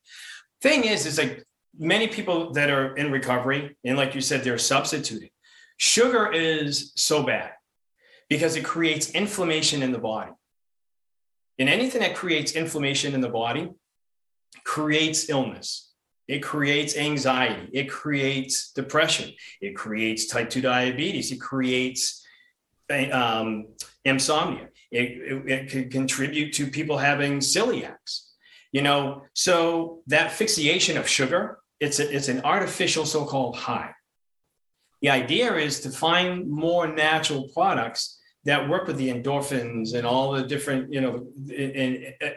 [0.61, 1.45] Thing is, is like
[1.79, 5.31] many people that are in recovery, and like you said, they're substituting.
[5.77, 7.53] Sugar is so bad
[8.29, 10.33] because it creates inflammation in the body.
[11.59, 13.71] And anything that creates inflammation in the body
[14.65, 15.93] creates illness.
[16.27, 17.69] It creates anxiety.
[17.73, 19.33] It creates depression.
[19.61, 21.31] It creates type 2 diabetes.
[21.31, 22.25] It creates
[23.13, 23.67] um,
[24.05, 24.69] insomnia.
[24.91, 28.31] It, it, it can contribute to people having celiacs.
[28.73, 33.94] You know, so that fixation of sugar, it's, a, it's an artificial so called high.
[35.05, 40.33] The idea is to find more natural products that work with the endorphins and all
[40.33, 41.27] the different, you know,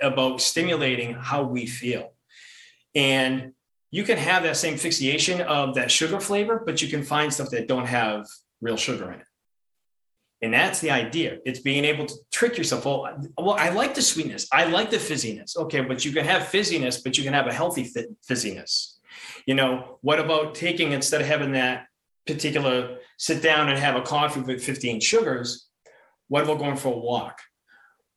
[0.01, 2.11] about stimulating how we feel.
[2.93, 3.53] And
[3.89, 7.51] you can have that same fixation of that sugar flavor, but you can find stuff
[7.51, 8.25] that don't have
[8.59, 9.27] real sugar in it.
[10.41, 11.37] And that's the idea.
[11.45, 12.83] It's being able to trick yourself.
[12.83, 14.49] Well, well, I like the sweetness.
[14.51, 15.55] I like the fizziness.
[15.55, 17.89] Okay, but you can have fizziness, but you can have a healthy
[18.29, 18.97] fizziness.
[19.45, 21.85] You know, what about taking instead of having that
[22.27, 25.67] particular sit down and have a coffee with 15 sugars,
[26.27, 27.39] what about going for a walk?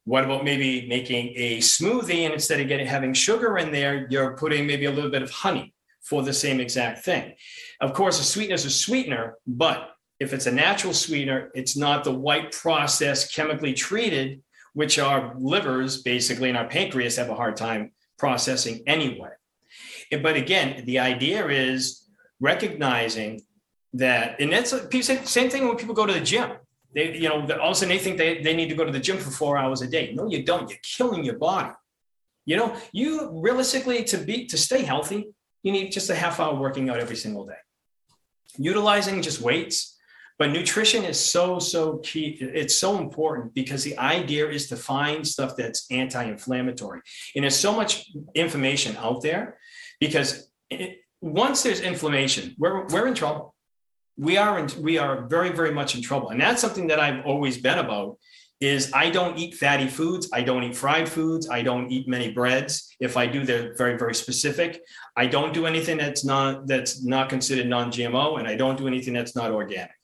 [0.04, 4.36] What about maybe making a smoothie and instead of getting having sugar in there, you're
[4.36, 7.34] putting maybe a little bit of honey for the same exact thing.
[7.80, 12.04] Of course, a sweetener is a sweetener, but if it's a natural sweetener, it's not
[12.04, 14.42] the white processed, chemically treated,
[14.74, 19.30] which our livers basically and our pancreas have a hard time processing anyway.
[20.22, 22.06] But again, the idea is
[22.40, 23.42] recognizing
[23.94, 24.70] that, and that's
[25.30, 26.52] same thing when people go to the gym.
[26.94, 28.92] They, you know, all of a sudden they think they, they need to go to
[28.92, 30.12] the gym for four hours a day.
[30.14, 30.68] No, you don't.
[30.68, 31.72] You're killing your body.
[32.46, 35.28] You know, you realistically to be to stay healthy,
[35.62, 37.60] you need just a half hour working out every single day.
[38.56, 39.98] Utilizing just weights,
[40.38, 42.38] but nutrition is so so key.
[42.40, 47.02] It's so important because the idea is to find stuff that's anti-inflammatory.
[47.36, 49.58] And there's so much information out there
[50.00, 53.54] because it, once there's inflammation, we're we're in trouble
[54.20, 56.28] we are in, we are very very much in trouble.
[56.28, 58.18] And that's something that i've always been about
[58.60, 60.28] is i don't eat fatty foods.
[60.32, 61.48] I don't eat fried foods.
[61.48, 62.94] I don't eat many breads.
[63.00, 64.82] If i do they're very very specific.
[65.16, 69.14] I don't do anything that's not that's not considered non-gmo and i don't do anything
[69.14, 69.96] that's not organic.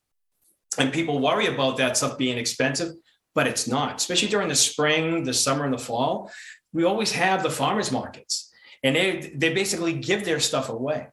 [0.79, 2.93] And people worry about that stuff being expensive
[3.35, 6.31] but it's not especially during the spring the summer and the fall.
[6.73, 8.51] We always have the farmers markets
[8.83, 11.09] and they they basically give their stuff away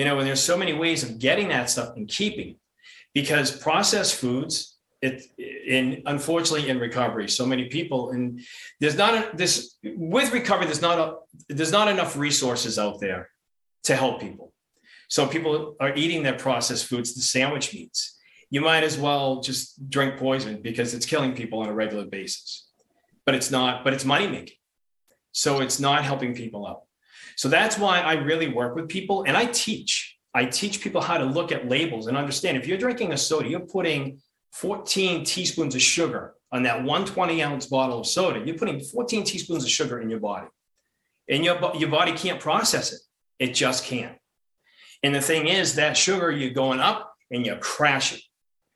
[0.00, 2.56] you know and there's so many ways of getting that stuff and keeping
[3.18, 4.52] because processed foods
[5.02, 8.40] it in unfortunately in recovery so many people and
[8.80, 11.08] there's not a, this with recovery there's not a
[11.56, 13.28] there's not enough resources out there
[13.84, 14.52] to help people.
[15.08, 18.18] So people are eating their processed foods the sandwich meats.
[18.50, 22.68] You might as well just drink poison because it's killing people on a regular basis.
[23.26, 24.56] But it's not but it's money making
[25.32, 26.82] so it's not helping people out
[27.40, 30.14] so that's why I really work with people and I teach.
[30.34, 33.48] I teach people how to look at labels and understand if you're drinking a soda,
[33.48, 34.20] you're putting
[34.52, 38.42] 14 teaspoons of sugar on that 120 ounce bottle of soda.
[38.44, 40.48] You're putting 14 teaspoons of sugar in your body.
[41.30, 43.00] And your, your body can't process it.
[43.38, 44.18] It just can't.
[45.02, 48.20] And the thing is, that sugar, you're going up and you're crashing.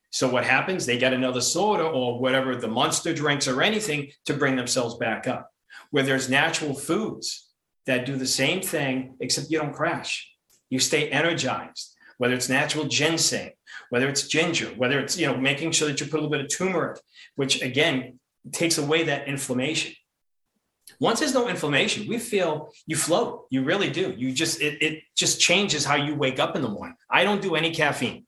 [0.08, 0.86] So what happens?
[0.86, 5.28] They get another soda or whatever the monster drinks or anything to bring themselves back
[5.28, 5.50] up.
[5.90, 7.43] Where there's natural foods
[7.86, 10.30] that do the same thing, except you don't crash.
[10.70, 13.50] You stay energized, whether it's natural ginseng,
[13.90, 16.40] whether it's ginger, whether it's, you know, making sure that you put a little bit
[16.40, 17.00] of turmeric,
[17.36, 18.18] which again
[18.52, 19.94] takes away that inflammation.
[21.00, 23.46] Once there's no inflammation, we feel you float.
[23.50, 24.14] You really do.
[24.16, 26.96] You just, it, it just changes how you wake up in the morning.
[27.10, 28.26] I don't do any caffeine.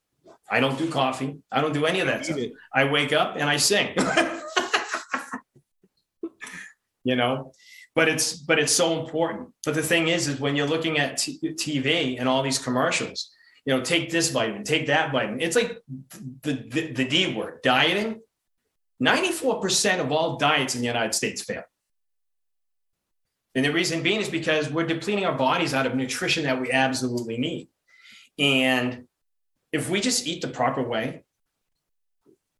[0.50, 1.38] I don't do coffee.
[1.50, 2.38] I don't do any of that stuff.
[2.72, 3.94] I wake up and I sing.
[7.04, 7.52] you know,
[7.96, 9.48] but it's but it's so important.
[9.64, 13.32] But the thing is, is when you're looking at t- TV and all these commercials,
[13.64, 15.40] you know, take this vitamin, take that vitamin.
[15.40, 15.80] It's like
[16.42, 18.20] the the, the D word, dieting.
[19.00, 21.64] Ninety four percent of all diets in the United States fail.
[23.54, 26.70] And the reason being is because we're depleting our bodies out of nutrition that we
[26.70, 27.68] absolutely need.
[28.38, 29.06] And
[29.72, 31.24] if we just eat the proper way,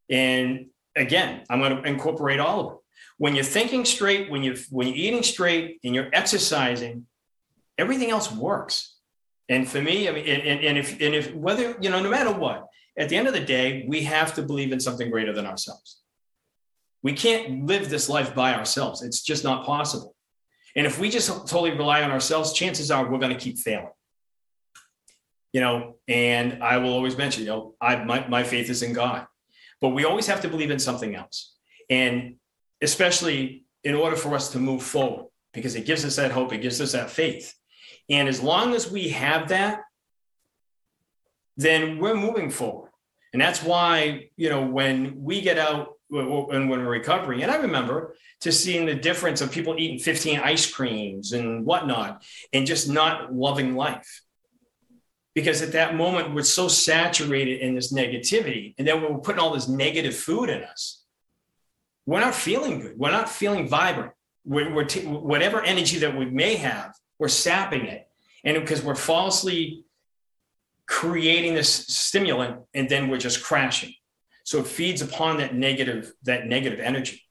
[0.09, 2.78] and again, I'm going to incorporate all of it
[3.18, 7.06] when you're thinking straight, when you when you're eating straight and you're exercising,
[7.78, 8.94] everything else works.
[9.48, 12.32] And for me, I mean, and, and if and if whether you know, no matter
[12.32, 12.66] what,
[12.98, 16.00] at the end of the day, we have to believe in something greater than ourselves.
[17.02, 19.02] We can't live this life by ourselves.
[19.02, 20.14] It's just not possible.
[20.74, 23.88] And if we just totally rely on ourselves, chances are we're going to keep failing.
[25.52, 28.92] You know, and I will always mention, you know, I my, my faith is in
[28.92, 29.26] God,
[29.80, 31.54] but we always have to believe in something else.
[31.88, 32.36] And
[32.82, 36.58] especially in order for us to move forward, because it gives us that hope, it
[36.58, 37.54] gives us that faith.
[38.08, 39.82] And as long as we have that,
[41.56, 42.90] then we're moving forward.
[43.32, 47.56] And that's why, you know, when we get out and when we're recovering, and I
[47.56, 52.22] remember to seeing the difference of people eating 15 ice creams and whatnot
[52.52, 54.22] and just not loving life.
[55.34, 58.74] Because at that moment, we're so saturated in this negativity.
[58.78, 61.04] And then we're putting all this negative food in us
[62.07, 62.98] we're not feeling good.
[62.98, 64.12] We're not feeling vibrant.
[64.44, 68.09] We're, we're t- whatever energy that we may have, we're sapping it.
[68.44, 69.84] And because we're falsely
[70.86, 73.92] creating this stimulant and then we're just crashing.
[74.44, 77.22] So it feeds upon that negative, that negative energy.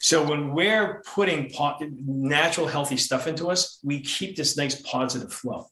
[0.00, 5.32] So when we're putting po- natural, healthy stuff into us, we keep this nice positive
[5.32, 5.68] flow.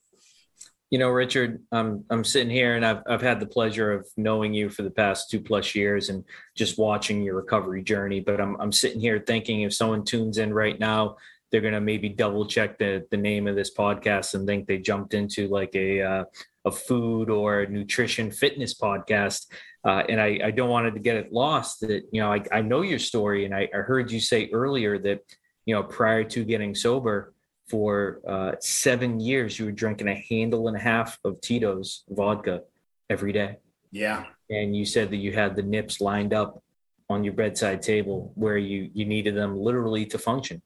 [0.90, 4.54] You know, Richard, I'm I'm sitting here and I've I've had the pleasure of knowing
[4.54, 6.24] you for the past two plus years and
[6.54, 8.20] just watching your recovery journey.
[8.20, 11.16] But I'm I'm sitting here thinking if someone tunes in right now,
[11.50, 15.12] they're gonna maybe double check the the name of this podcast and think they jumped
[15.12, 16.24] into like a uh,
[16.64, 19.46] a food or nutrition fitness podcast.
[19.84, 22.60] Uh, and I, I don't want to get it lost that you know I, I
[22.60, 25.20] know your story and I, I heard you say earlier that
[25.64, 27.34] you know prior to getting sober
[27.68, 32.62] for uh, seven years, you were drinking a handle and a half of Tito's vodka
[33.10, 33.56] every day.
[33.90, 34.24] Yeah.
[34.50, 36.62] And you said that you had the nips lined up
[37.08, 40.62] on your bedside table where you you needed them literally to function.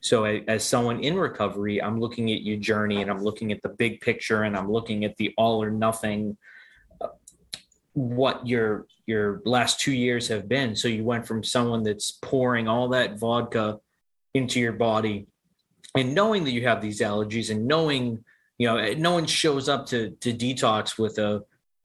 [0.00, 3.68] So as someone in recovery, I'm looking at your journey and I'm looking at the
[3.68, 6.36] big picture and I'm looking at the all or nothing
[7.00, 7.08] uh,
[7.92, 10.74] what your your last 2 years have been.
[10.74, 13.80] So you went from someone that's pouring all that vodka
[14.32, 15.26] into your body
[15.96, 18.24] and knowing that you have these allergies and knowing
[18.58, 21.42] you know no one shows up to to detox with a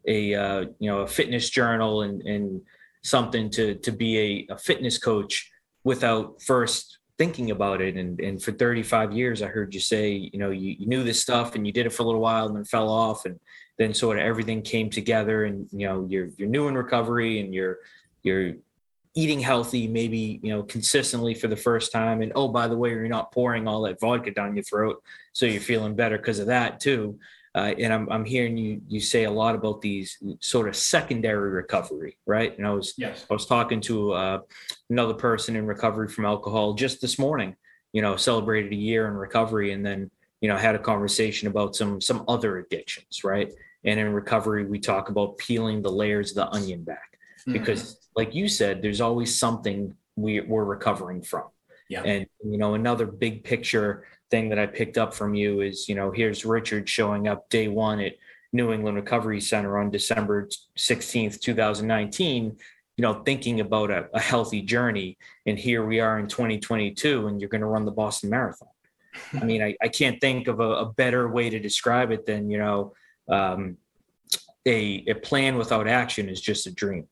[0.08, 2.62] a uh, you know a fitness journal and and
[3.04, 5.52] something to to be a, a fitness coach
[5.84, 7.96] without first thinking about it.
[7.96, 11.22] And and for 35 years i heard you say you know you, you knew this
[11.22, 13.26] stuff and you did it for a little while and then fell off.
[13.26, 13.40] And
[13.78, 17.54] then sort of everything came together and you know you're you're new in recovery and
[17.54, 17.80] you're
[18.24, 18.54] you're
[19.16, 22.90] eating healthy maybe you know consistently for the first time and oh by the way
[22.90, 25.02] you're not pouring all that vodka down your throat
[25.32, 27.18] so you're feeling better because of that too
[27.56, 31.50] uh, and I'm, I'm hearing you you say a lot about these sort of secondary
[31.50, 33.26] recovery right and i was yes.
[33.30, 34.40] i was talking to uh,
[34.90, 37.56] another person in recovery from alcohol just this morning
[37.94, 40.12] you know celebrated a year in recovery and then
[40.42, 43.54] you know had a conversation about some some other addictions right
[43.86, 47.54] and in recovery we talk about peeling the layers of the onion back mm-hmm.
[47.54, 51.44] because like you said, there's always something we, we're recovering from.
[51.90, 52.04] Yeah.
[52.04, 55.96] And, you know, another big picture thing that I picked up from you is, you
[55.96, 58.14] know, here's Richard showing up day one at
[58.54, 62.58] New England Recovery Center on December 16th, 2019,
[62.98, 65.18] you know, thinking about a, a healthy journey.
[65.46, 68.70] And here we are in 2022, and you're going to run the Boston Marathon.
[69.34, 72.50] I mean, I, I can't think of a, a, better way to describe it than,
[72.50, 72.94] you know,
[73.30, 73.78] um,
[74.66, 77.08] a, a plan without action is just a dream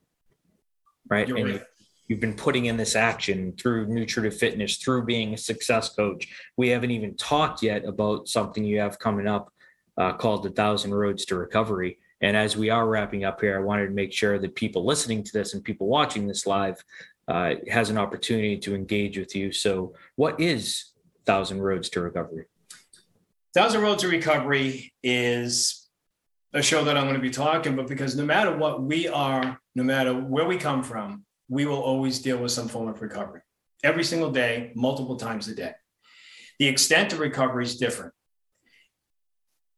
[1.09, 1.27] right?
[1.27, 1.63] You're and right.
[2.07, 6.27] you've been putting in this action through nutritive fitness, through being a success coach.
[6.57, 9.51] We haven't even talked yet about something you have coming up
[9.97, 11.99] uh, called the Thousand Roads to Recovery.
[12.21, 15.23] And as we are wrapping up here, I wanted to make sure that people listening
[15.23, 16.83] to this and people watching this live
[17.27, 19.51] uh, has an opportunity to engage with you.
[19.51, 20.91] So, what is
[21.25, 22.45] Thousand Roads to Recovery?
[23.53, 25.82] Thousand Roads to Recovery is
[26.53, 29.59] a show that I'm going to be talking, but because no matter what we are
[29.75, 33.41] no matter where we come from, we will always deal with some form of recovery
[33.83, 35.71] every single day, multiple times a day.
[36.59, 38.13] The extent of recovery is different.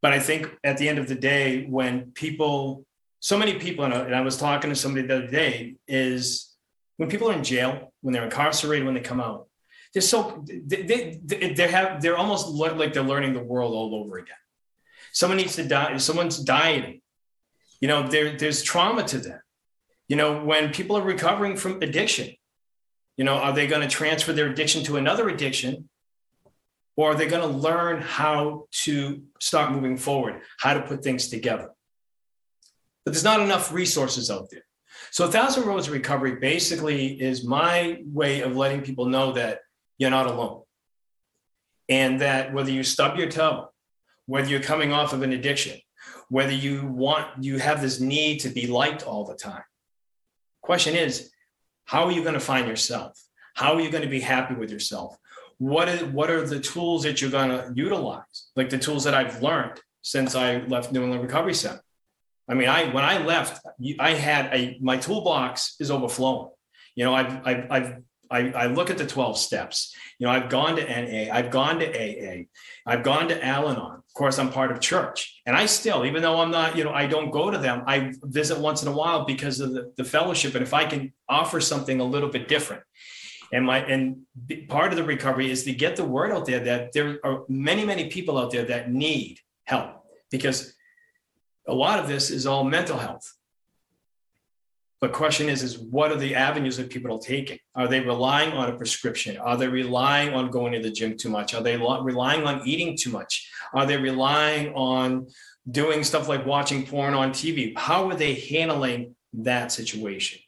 [0.01, 2.85] But I think at the end of the day, when people,
[3.19, 6.55] so many people, and I was talking to somebody the other day, is
[6.97, 9.47] when people are in jail, when they're incarcerated, when they come out,
[9.93, 14.17] they're so they, they, they have they're almost like they're learning the world all over
[14.17, 14.35] again.
[15.15, 15.95] Someone needs to die.
[15.97, 17.01] Someone's dying
[17.79, 19.39] You know, there, there's trauma to them.
[20.09, 22.35] You know, when people are recovering from addiction,
[23.15, 25.89] you know, are they going to transfer their addiction to another addiction?
[26.97, 31.29] Or are they going to learn how to start moving forward, how to put things
[31.29, 31.69] together?
[33.05, 34.65] But there's not enough resources out there.
[35.11, 39.59] So, A Thousand Roads of Recovery basically is my way of letting people know that
[39.97, 40.63] you're not alone.
[41.87, 43.69] And that whether you stub your toe,
[44.25, 45.79] whether you're coming off of an addiction,
[46.29, 49.63] whether you want, you have this need to be liked all the time.
[50.61, 51.31] Question is,
[51.85, 53.21] how are you going to find yourself?
[53.53, 55.17] How are you going to be happy with yourself?
[55.57, 58.49] What are, what are the tools that you're going to utilize?
[58.55, 61.81] Like the tools that I've learned since I left New England Recovery Center.
[62.47, 63.65] I mean, I when I left,
[63.99, 66.51] I had a my toolbox is overflowing.
[66.95, 67.93] You know, I've I've, I've
[68.29, 69.95] I, I, look at the 12 steps.
[70.19, 72.43] You know, I've gone to NA, I've gone to AA,
[72.85, 73.95] I've gone to Al Anon.
[73.97, 75.41] Of course, I'm part of church.
[75.45, 78.13] And I still, even though I'm not, you know, I don't go to them, I
[78.23, 80.55] visit once in a while because of the, the fellowship.
[80.55, 82.83] And if I can offer something a little bit different.
[83.53, 84.23] And my and
[84.67, 87.85] part of the recovery is to get the word out there that there are many,
[87.85, 90.73] many people out there that need help because
[91.67, 93.31] a lot of this is all mental health
[95.01, 97.59] but question is, is what are the avenues that people are taking?
[97.75, 99.37] Are they relying on a prescription?
[99.37, 101.53] Are they relying on going to the gym too much?
[101.53, 103.49] Are they relying on eating too much?
[103.73, 105.27] Are they relying on
[105.69, 107.77] doing stuff like watching porn on TV?
[107.77, 110.39] How are they handling that situation?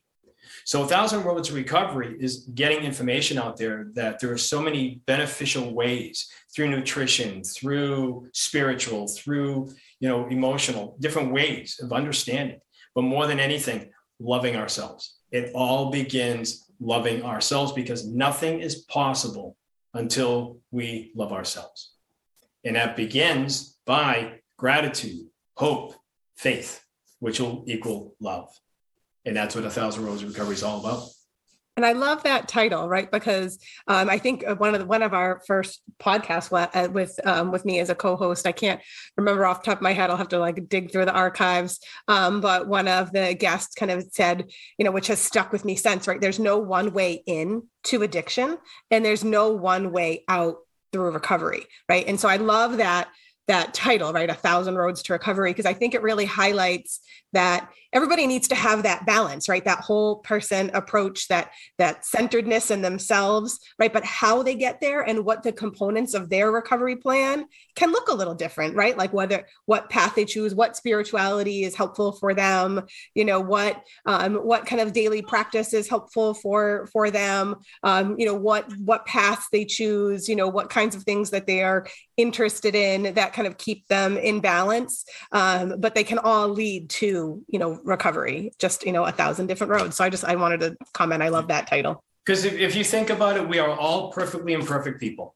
[0.64, 4.62] So, A Thousand Roads to Recovery is getting information out there that there are so
[4.62, 12.60] many beneficial ways through nutrition, through spiritual, through you know emotional, different ways of understanding.
[12.95, 15.18] But more than anything, loving ourselves.
[15.32, 19.57] It all begins loving ourselves because nothing is possible
[19.93, 21.91] until we love ourselves.
[22.63, 25.95] And that begins by gratitude, hope,
[26.36, 26.84] faith,
[27.20, 28.49] which will equal love.
[29.26, 31.09] And that's what a thousand roads of recovery is all about.
[31.78, 33.09] And I love that title, right?
[33.09, 37.51] Because um, I think one of the, one of our first podcasts uh, with um,
[37.51, 38.82] with me as a co-host, I can't
[39.15, 40.09] remember off the top of my head.
[40.09, 41.80] I'll have to like dig through the archives.
[42.07, 44.49] Um, but one of the guests kind of said,
[44.80, 46.19] you know, which has stuck with me since, right?
[46.19, 48.57] There's no one way in to addiction,
[48.89, 50.55] and there's no one way out
[50.91, 52.07] through recovery, right?
[52.07, 53.07] And so I love that
[53.47, 54.30] that title, right?
[54.30, 56.99] A thousand roads to recovery, because I think it really highlights
[57.34, 59.66] that everybody needs to have that balance right?
[59.66, 63.91] That whole person approach that that centeredness in themselves right?
[63.91, 67.45] But how they get there and what the components of their recovery plan
[67.76, 68.95] can look a little different right?
[68.95, 72.84] Like whether what path they choose what spirituality is helpful for them
[73.16, 78.16] you know what um, what kind of daily practice is helpful for for them um,
[78.20, 81.64] you know what what paths they choose you know what kinds of things that they
[81.64, 81.88] are
[82.18, 86.89] interested in that kind of keep them in balance um, but they can all lead
[86.89, 89.96] to you know recovery just you know a thousand different roads.
[89.96, 91.24] So i just i wanted to comment.
[91.24, 92.04] I love that title.
[92.26, 95.36] Because if, if you think about it we are all perfectly imperfect people.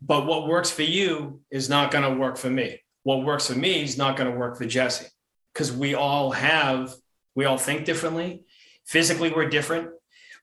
[0.00, 2.80] But what works for you is not going to work for me.
[3.04, 5.06] What works for me is not going to work for jesse.
[5.52, 6.94] Because we all have
[7.34, 8.44] we all think differently.
[8.86, 9.90] Physically we're different.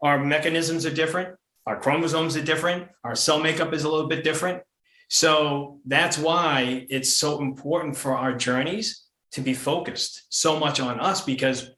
[0.02, 1.36] Our mechanisms are different.
[1.66, 2.88] Our chromosomes are different.
[3.04, 4.64] Our cell makeup is a little bit different.
[5.10, 11.00] So that's why it's so important for our journeys to be focused so much on
[11.00, 11.70] us because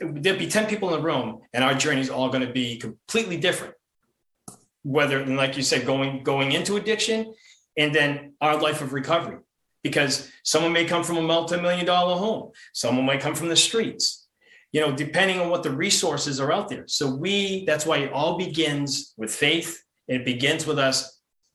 [0.00, 2.78] there'd be 10 people in the room and our journey is all going to be
[2.78, 3.74] completely different.
[4.82, 7.32] Whether like you said going going into addiction
[7.76, 9.38] and then our life of recovery.
[9.82, 12.52] Because someone may come from a multi-million dollar home.
[12.72, 14.26] Someone might come from the streets.
[14.72, 16.84] You know depending on what the resources are out there.
[16.86, 19.82] So we that's why it all begins with faith.
[20.06, 21.13] It begins with us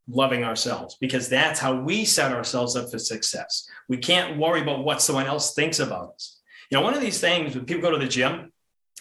[0.09, 3.67] loving ourselves because that's how we set ourselves up for success.
[3.87, 6.41] We can't worry about what someone else thinks about us.
[6.69, 8.51] You know, one of these things when people go to the gym,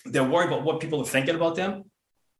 [0.05, 1.85] they're worried about what people are thinking about them.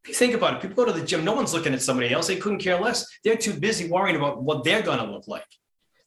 [0.05, 2.13] If you think about it, people go to the gym, no one's looking at somebody
[2.13, 2.29] else.
[2.29, 3.07] They couldn't care less.
[3.25, 5.45] They're too busy worrying about what they're going to look like.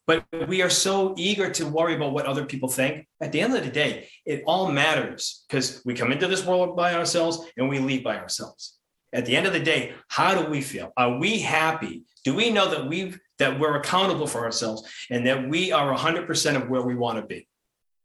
[0.07, 3.07] But we are so eager to worry about what other people think.
[3.21, 6.75] At the end of the day, it all matters because we come into this world
[6.75, 8.79] by ourselves and we leave by ourselves.
[9.13, 10.93] At the end of the day, how do we feel?
[10.95, 15.47] Are we happy do we know that we've that we're accountable for ourselves and that
[15.47, 17.47] we are 100% of where we want to be?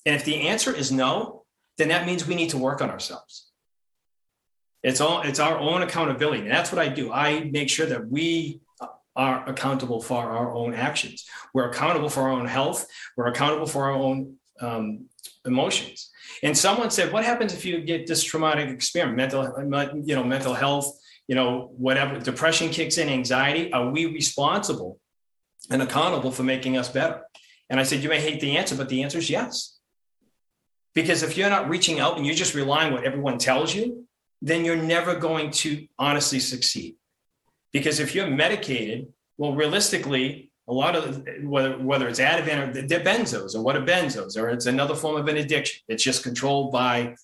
[0.06, 1.44] And if the answer is no,
[1.76, 3.50] then that means we need to work on ourselves.
[4.82, 6.42] It's all it's our own accountability.
[6.42, 7.12] And that's what I do.
[7.12, 8.60] I make sure that we
[9.14, 11.26] are accountable for our own actions.
[11.52, 12.86] We're accountable for our own health.
[13.16, 15.06] We're accountable for our own um,
[15.44, 16.10] emotions.
[16.42, 20.24] And someone said, "What happens if you get this traumatic experience, mental, uh, you know,
[20.24, 25.00] mental health you know, whatever depression kicks in, anxiety, are we responsible
[25.70, 27.22] and accountable for making us better?
[27.68, 29.76] And I said, you may hate the answer, but the answer is yes.
[30.94, 34.06] Because if you're not reaching out and you're just relying on what everyone tells you,
[34.40, 36.94] then you're never going to honestly succeed.
[37.72, 43.00] Because if you're medicated, well, realistically, a lot of whether whether it's Ativan or they're
[43.00, 45.82] benzos or what are benzos or it's another form of an addiction.
[45.88, 47.16] It's just controlled by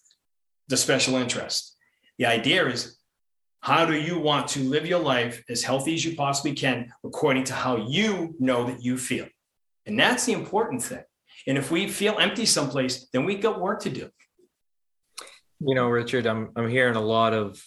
[0.68, 1.76] the special interest.
[2.18, 2.99] The idea is
[3.61, 7.45] how do you want to live your life as healthy as you possibly can according
[7.45, 9.26] to how you know that you feel?
[9.86, 11.05] And that's the important thing.
[11.47, 14.11] And if we feel empty someplace, then we got work to do.
[15.61, 17.62] You know, Richard, I'm I'm hearing a lot of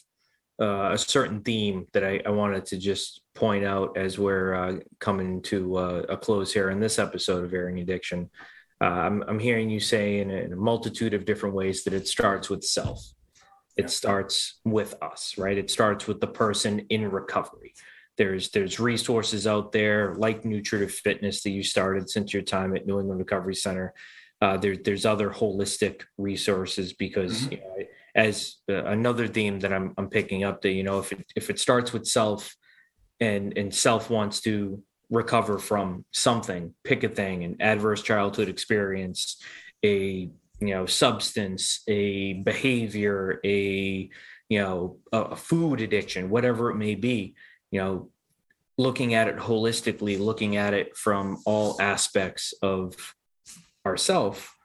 [0.62, 4.78] uh, a certain theme that I, I, wanted to just point out as we're uh,
[5.00, 8.30] coming to uh, a close here in this episode of Airing Addiction.
[8.82, 11.94] Uh, I'm, I'm hearing you say in a, in a, multitude of different ways that
[11.94, 13.06] it starts with self.
[13.78, 13.88] It yeah.
[13.88, 15.58] starts with us, right?
[15.58, 17.74] It starts with the person in recovery.
[18.18, 22.86] There's there's resources out there like nutritive fitness that you started since your time at
[22.88, 23.94] New England Recovery Center.
[24.42, 27.52] Uh, there, there's other holistic resources because mm-hmm.
[27.52, 31.12] you know, as uh, another theme that I'm, I'm picking up that you know if
[31.12, 32.56] it if it starts with self
[33.20, 39.42] and and self wants to recover from something pick a thing an adverse childhood experience
[39.84, 44.10] a you know substance a behavior a
[44.50, 47.36] you know a, a food addiction whatever it may be
[47.72, 48.10] you know
[48.78, 52.96] looking at it holistically looking at it from all aspects of
[53.86, 54.56] ourself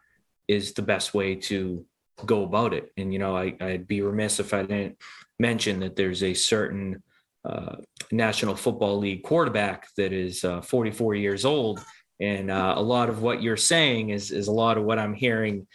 [0.48, 1.84] is the best way to
[2.26, 2.90] go about it.
[2.96, 4.96] And, you know, I, I'd be remiss if I didn't
[5.38, 7.02] mention that there's a certain
[7.44, 7.76] uh,
[8.12, 11.82] National Football League quarterback that is uh, 44 years old.
[12.20, 15.14] And uh, a lot of what you're saying is, is a lot of what I'm
[15.14, 15.66] hearing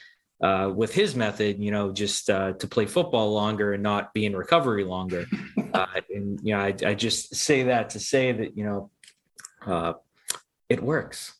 [0.43, 4.25] uh, with his method, you know, just uh, to play football longer and not be
[4.25, 5.25] in recovery longer.
[5.75, 9.91] Uh, and, you know, I, I, just say that to say that, you know,
[10.69, 11.33] it works.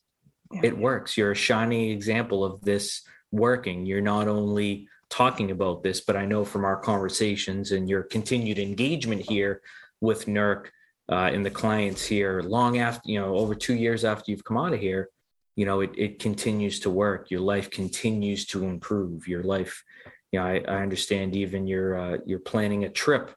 [0.61, 1.15] It works.
[1.15, 3.85] You're a shining example of this working.
[3.85, 8.59] You're not only talking about this, but I know from our conversations and your continued
[8.59, 9.61] engagement here
[10.01, 10.67] with NERC
[11.11, 14.57] uh, and the clients here, long after, you know, over two years after you've come
[14.57, 15.09] out of here,
[15.55, 17.31] you know, it, it continues to work.
[17.31, 19.27] Your life continues to improve.
[19.27, 19.83] Your life,
[20.31, 23.33] you know, I, I understand even you're, uh, you're planning a trip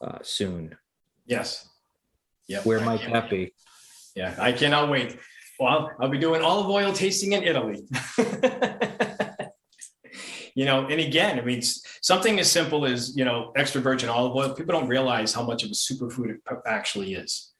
[0.00, 0.76] uh, soon.
[1.26, 1.68] Yes.
[2.48, 2.60] Yeah.
[2.62, 3.52] Where I might that be?
[4.14, 5.18] Yeah, I cannot wait.
[5.58, 7.86] Well, I'll be doing olive oil tasting in Italy.
[10.54, 14.34] you know, and again, I mean, something as simple as, you know, extra virgin olive
[14.34, 17.52] oil, people don't realize how much of a superfood it actually is.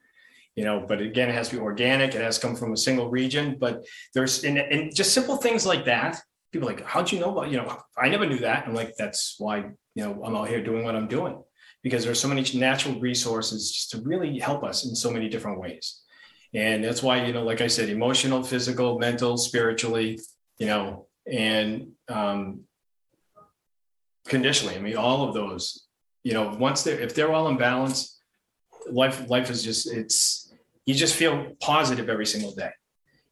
[0.55, 2.14] You know, but again, it has to be organic.
[2.14, 3.57] It has to come from a single region.
[3.59, 6.20] But there's and, and just simple things like that.
[6.53, 7.51] People like, how'd you know about?
[7.51, 8.68] You know, I never knew that.
[8.68, 9.59] I'm like, that's why
[9.95, 11.43] you know I'm out here doing what I'm doing
[11.82, 15.59] because there's so many natural resources just to really help us in so many different
[15.59, 16.03] ways.
[16.55, 20.20] And that's why, you know, like I said, emotional, physical, mental, spiritually,
[20.59, 22.61] you know, and um,
[24.26, 24.76] conditionally.
[24.76, 25.86] I mean, all of those,
[26.24, 28.20] you know, once they're if they're all in balance,
[28.90, 30.52] life life is just it's
[30.86, 32.70] you just feel positive every single day.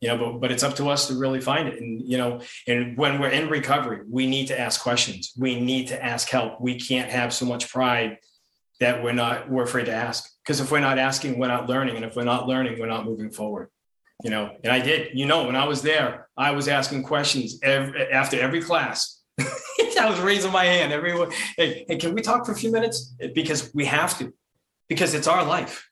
[0.00, 1.80] You know, but but it's up to us to really find it.
[1.80, 5.32] And you know, and when we're in recovery, we need to ask questions.
[5.36, 6.60] We need to ask help.
[6.60, 8.18] We can't have so much pride
[8.80, 10.28] that we're not we're afraid to ask.
[10.42, 11.96] Because if we're not asking, we're not learning.
[11.96, 13.68] And if we're not learning, we're not moving forward.
[14.24, 17.58] You know, and I did, you know, when I was there, I was asking questions
[17.62, 19.22] every, after every class
[20.00, 20.92] I was raising my hand.
[20.92, 23.14] Everyone, hey, hey, can we talk for a few minutes?
[23.34, 24.32] Because we have to,
[24.88, 25.88] because it's our life.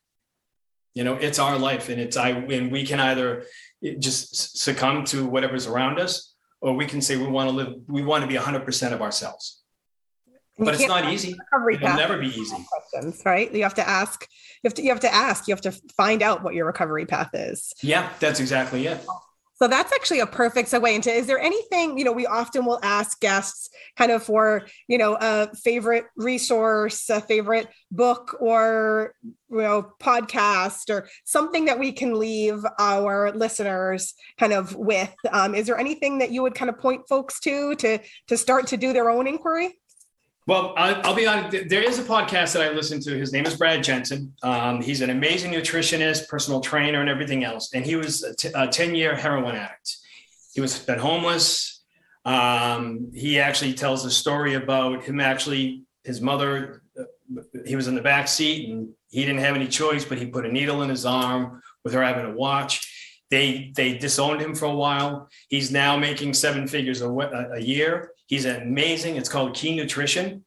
[0.95, 2.29] You know, it's our life, and it's I.
[2.29, 3.45] And we can either
[3.99, 7.75] just succumb to whatever's around us, or we can say we want to live.
[7.87, 9.61] We want to be 100 percent of ourselves.
[10.57, 11.35] But it's not easy.
[11.71, 12.57] It'll never be easy.
[12.91, 13.53] Questions, right?
[13.53, 14.27] You have to ask.
[14.63, 14.81] You have to.
[14.81, 15.47] You have to ask.
[15.47, 17.71] You have to find out what your recovery path is.
[17.81, 19.05] Yeah, that's exactly it.
[19.61, 22.79] So that's actually a perfect segue into is there anything, you know, we often will
[22.81, 29.57] ask guests kind of for, you know, a favorite resource, a favorite book or, you
[29.57, 35.13] know, podcast or something that we can leave our listeners kind of with.
[35.29, 38.67] Um, is there anything that you would kind of point folks to to to start
[38.67, 39.77] to do their own inquiry?
[40.49, 41.69] Well, I'll, be honest.
[41.69, 43.15] There is a podcast that I listen to.
[43.15, 44.33] His name is Brad Jensen.
[44.41, 47.75] Um, he's an amazing nutritionist, personal trainer, and everything else.
[47.75, 49.97] And he was a, t- a 10 year heroin addict.
[50.51, 51.83] He was been homeless.
[52.25, 57.03] Um, he actually tells a story about him actually, his mother, uh,
[57.67, 60.47] he was in the back seat and he didn't have any choice, but he put
[60.47, 62.98] a needle in his arm with her having to watch.
[63.29, 65.29] They they disowned him for a while.
[65.49, 68.11] He's now making seven figures a, a year.
[68.27, 69.15] He's amazing.
[69.17, 70.43] It's called Key Nutrition.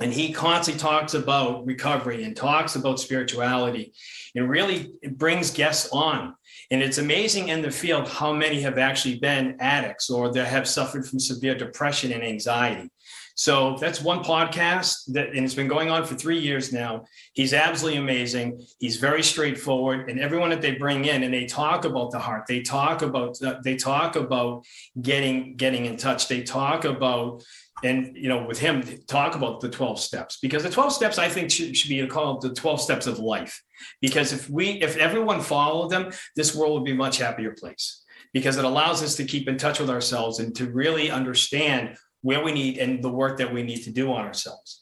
[0.00, 3.92] and he constantly talks about recovery and talks about spirituality
[4.34, 6.34] and really brings guests on
[6.70, 10.66] and it's amazing in the field how many have actually been addicts or that have
[10.68, 12.90] suffered from severe depression and anxiety
[13.36, 17.04] so that's one podcast that, and it's been going on for three years now.
[17.34, 18.66] He's absolutely amazing.
[18.78, 22.44] He's very straightforward, and everyone that they bring in, and they talk about the heart.
[22.48, 24.64] They talk about uh, they talk about
[25.00, 26.28] getting getting in touch.
[26.28, 27.44] They talk about
[27.84, 31.28] and you know with him talk about the 12 steps because the 12 steps i
[31.28, 33.62] think should, should be called the 12 steps of life
[34.00, 38.02] because if we if everyone followed them this world would be a much happier place
[38.32, 42.42] because it allows us to keep in touch with ourselves and to really understand where
[42.42, 44.80] we need and the work that we need to do on ourselves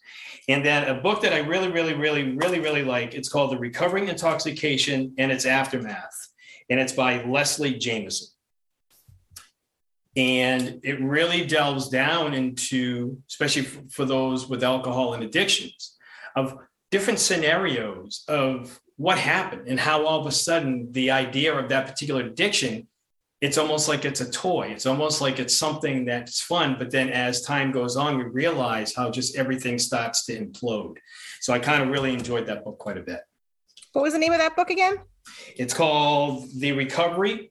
[0.49, 3.59] and then a book that i really really really really really like it's called the
[3.59, 6.19] recovering intoxication and its aftermath
[6.71, 8.29] and it's by leslie Jamison.
[10.17, 15.97] and it really delves down into especially for those with alcohol and addictions
[16.37, 16.57] of
[16.91, 21.87] different scenarios of what happened and how all of a sudden the idea of that
[21.87, 22.89] particular addiction
[23.45, 27.09] it's almost like it's a toy it's almost like it's something that's fun but then
[27.11, 30.97] as time goes on we realize how just everything starts to implode
[31.41, 33.21] so i kind of really enjoyed that book quite a bit
[33.93, 34.97] what was the name of that book again
[35.57, 37.51] it's called the recovery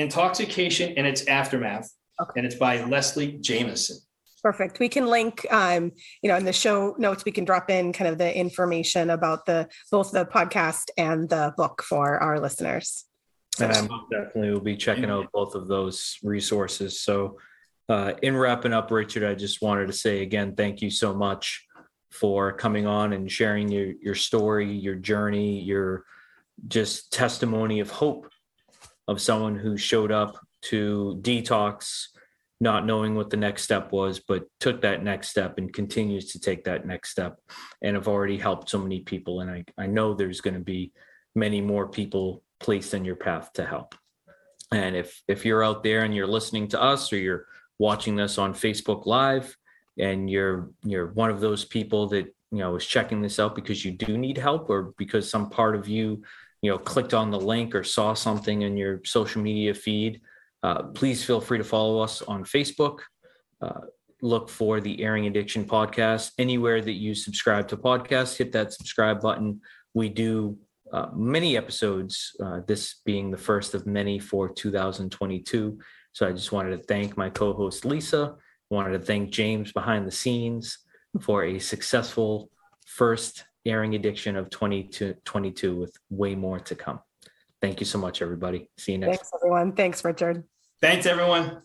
[0.00, 1.90] Intoxication and its Aftermath.
[2.20, 2.32] Okay.
[2.36, 3.98] And it's by Leslie Jamison.
[4.42, 4.78] Perfect.
[4.78, 5.92] We can link, um,
[6.22, 9.44] you know, in the show notes, we can drop in kind of the information about
[9.44, 13.04] the both the podcast and the book for our listeners.
[13.60, 17.00] And I definitely will be checking out both of those resources.
[17.00, 17.38] So,
[17.88, 21.66] uh, in wrapping up, Richard, I just wanted to say again, thank you so much
[22.10, 26.04] for coming on and sharing your your story, your journey, your
[26.68, 28.30] just testimony of hope
[29.08, 32.08] of someone who showed up to detox
[32.60, 36.38] not knowing what the next step was but took that next step and continues to
[36.38, 37.38] take that next step
[37.82, 39.40] and have already helped so many people.
[39.40, 40.92] And i, I know there's going to be
[41.34, 43.94] many more people placed in your path to help.
[44.72, 47.46] And if if you're out there and you're listening to us or you're
[47.78, 49.56] watching this on facebook live
[49.98, 53.84] and you're you're one of those people that you know is checking this out because
[53.84, 56.22] you do need help or because some part of you
[56.60, 60.20] you know clicked on the link or saw something in your social media feed
[60.62, 63.00] uh, please feel free to follow us on facebook.
[63.62, 63.80] Uh,
[64.22, 66.32] look for the airing addiction podcast.
[66.38, 69.60] Anywhere that you subscribe to podcasts hit that subscribe button.
[69.94, 70.58] We do
[70.92, 75.78] uh, many episodes uh, this being the first of many for 2022
[76.12, 78.34] so i just wanted to thank my co-host lisa
[78.70, 80.78] wanted to thank james behind the scenes
[81.20, 82.50] for a successful
[82.86, 87.00] first airing addiction of 2022 with way more to come.
[87.60, 88.70] Thank you so much, everybody.
[88.78, 89.18] See you next.
[89.18, 89.72] Thanks, everyone.
[89.72, 90.44] Thanks, Richard.
[90.80, 91.62] Thanks, everyone.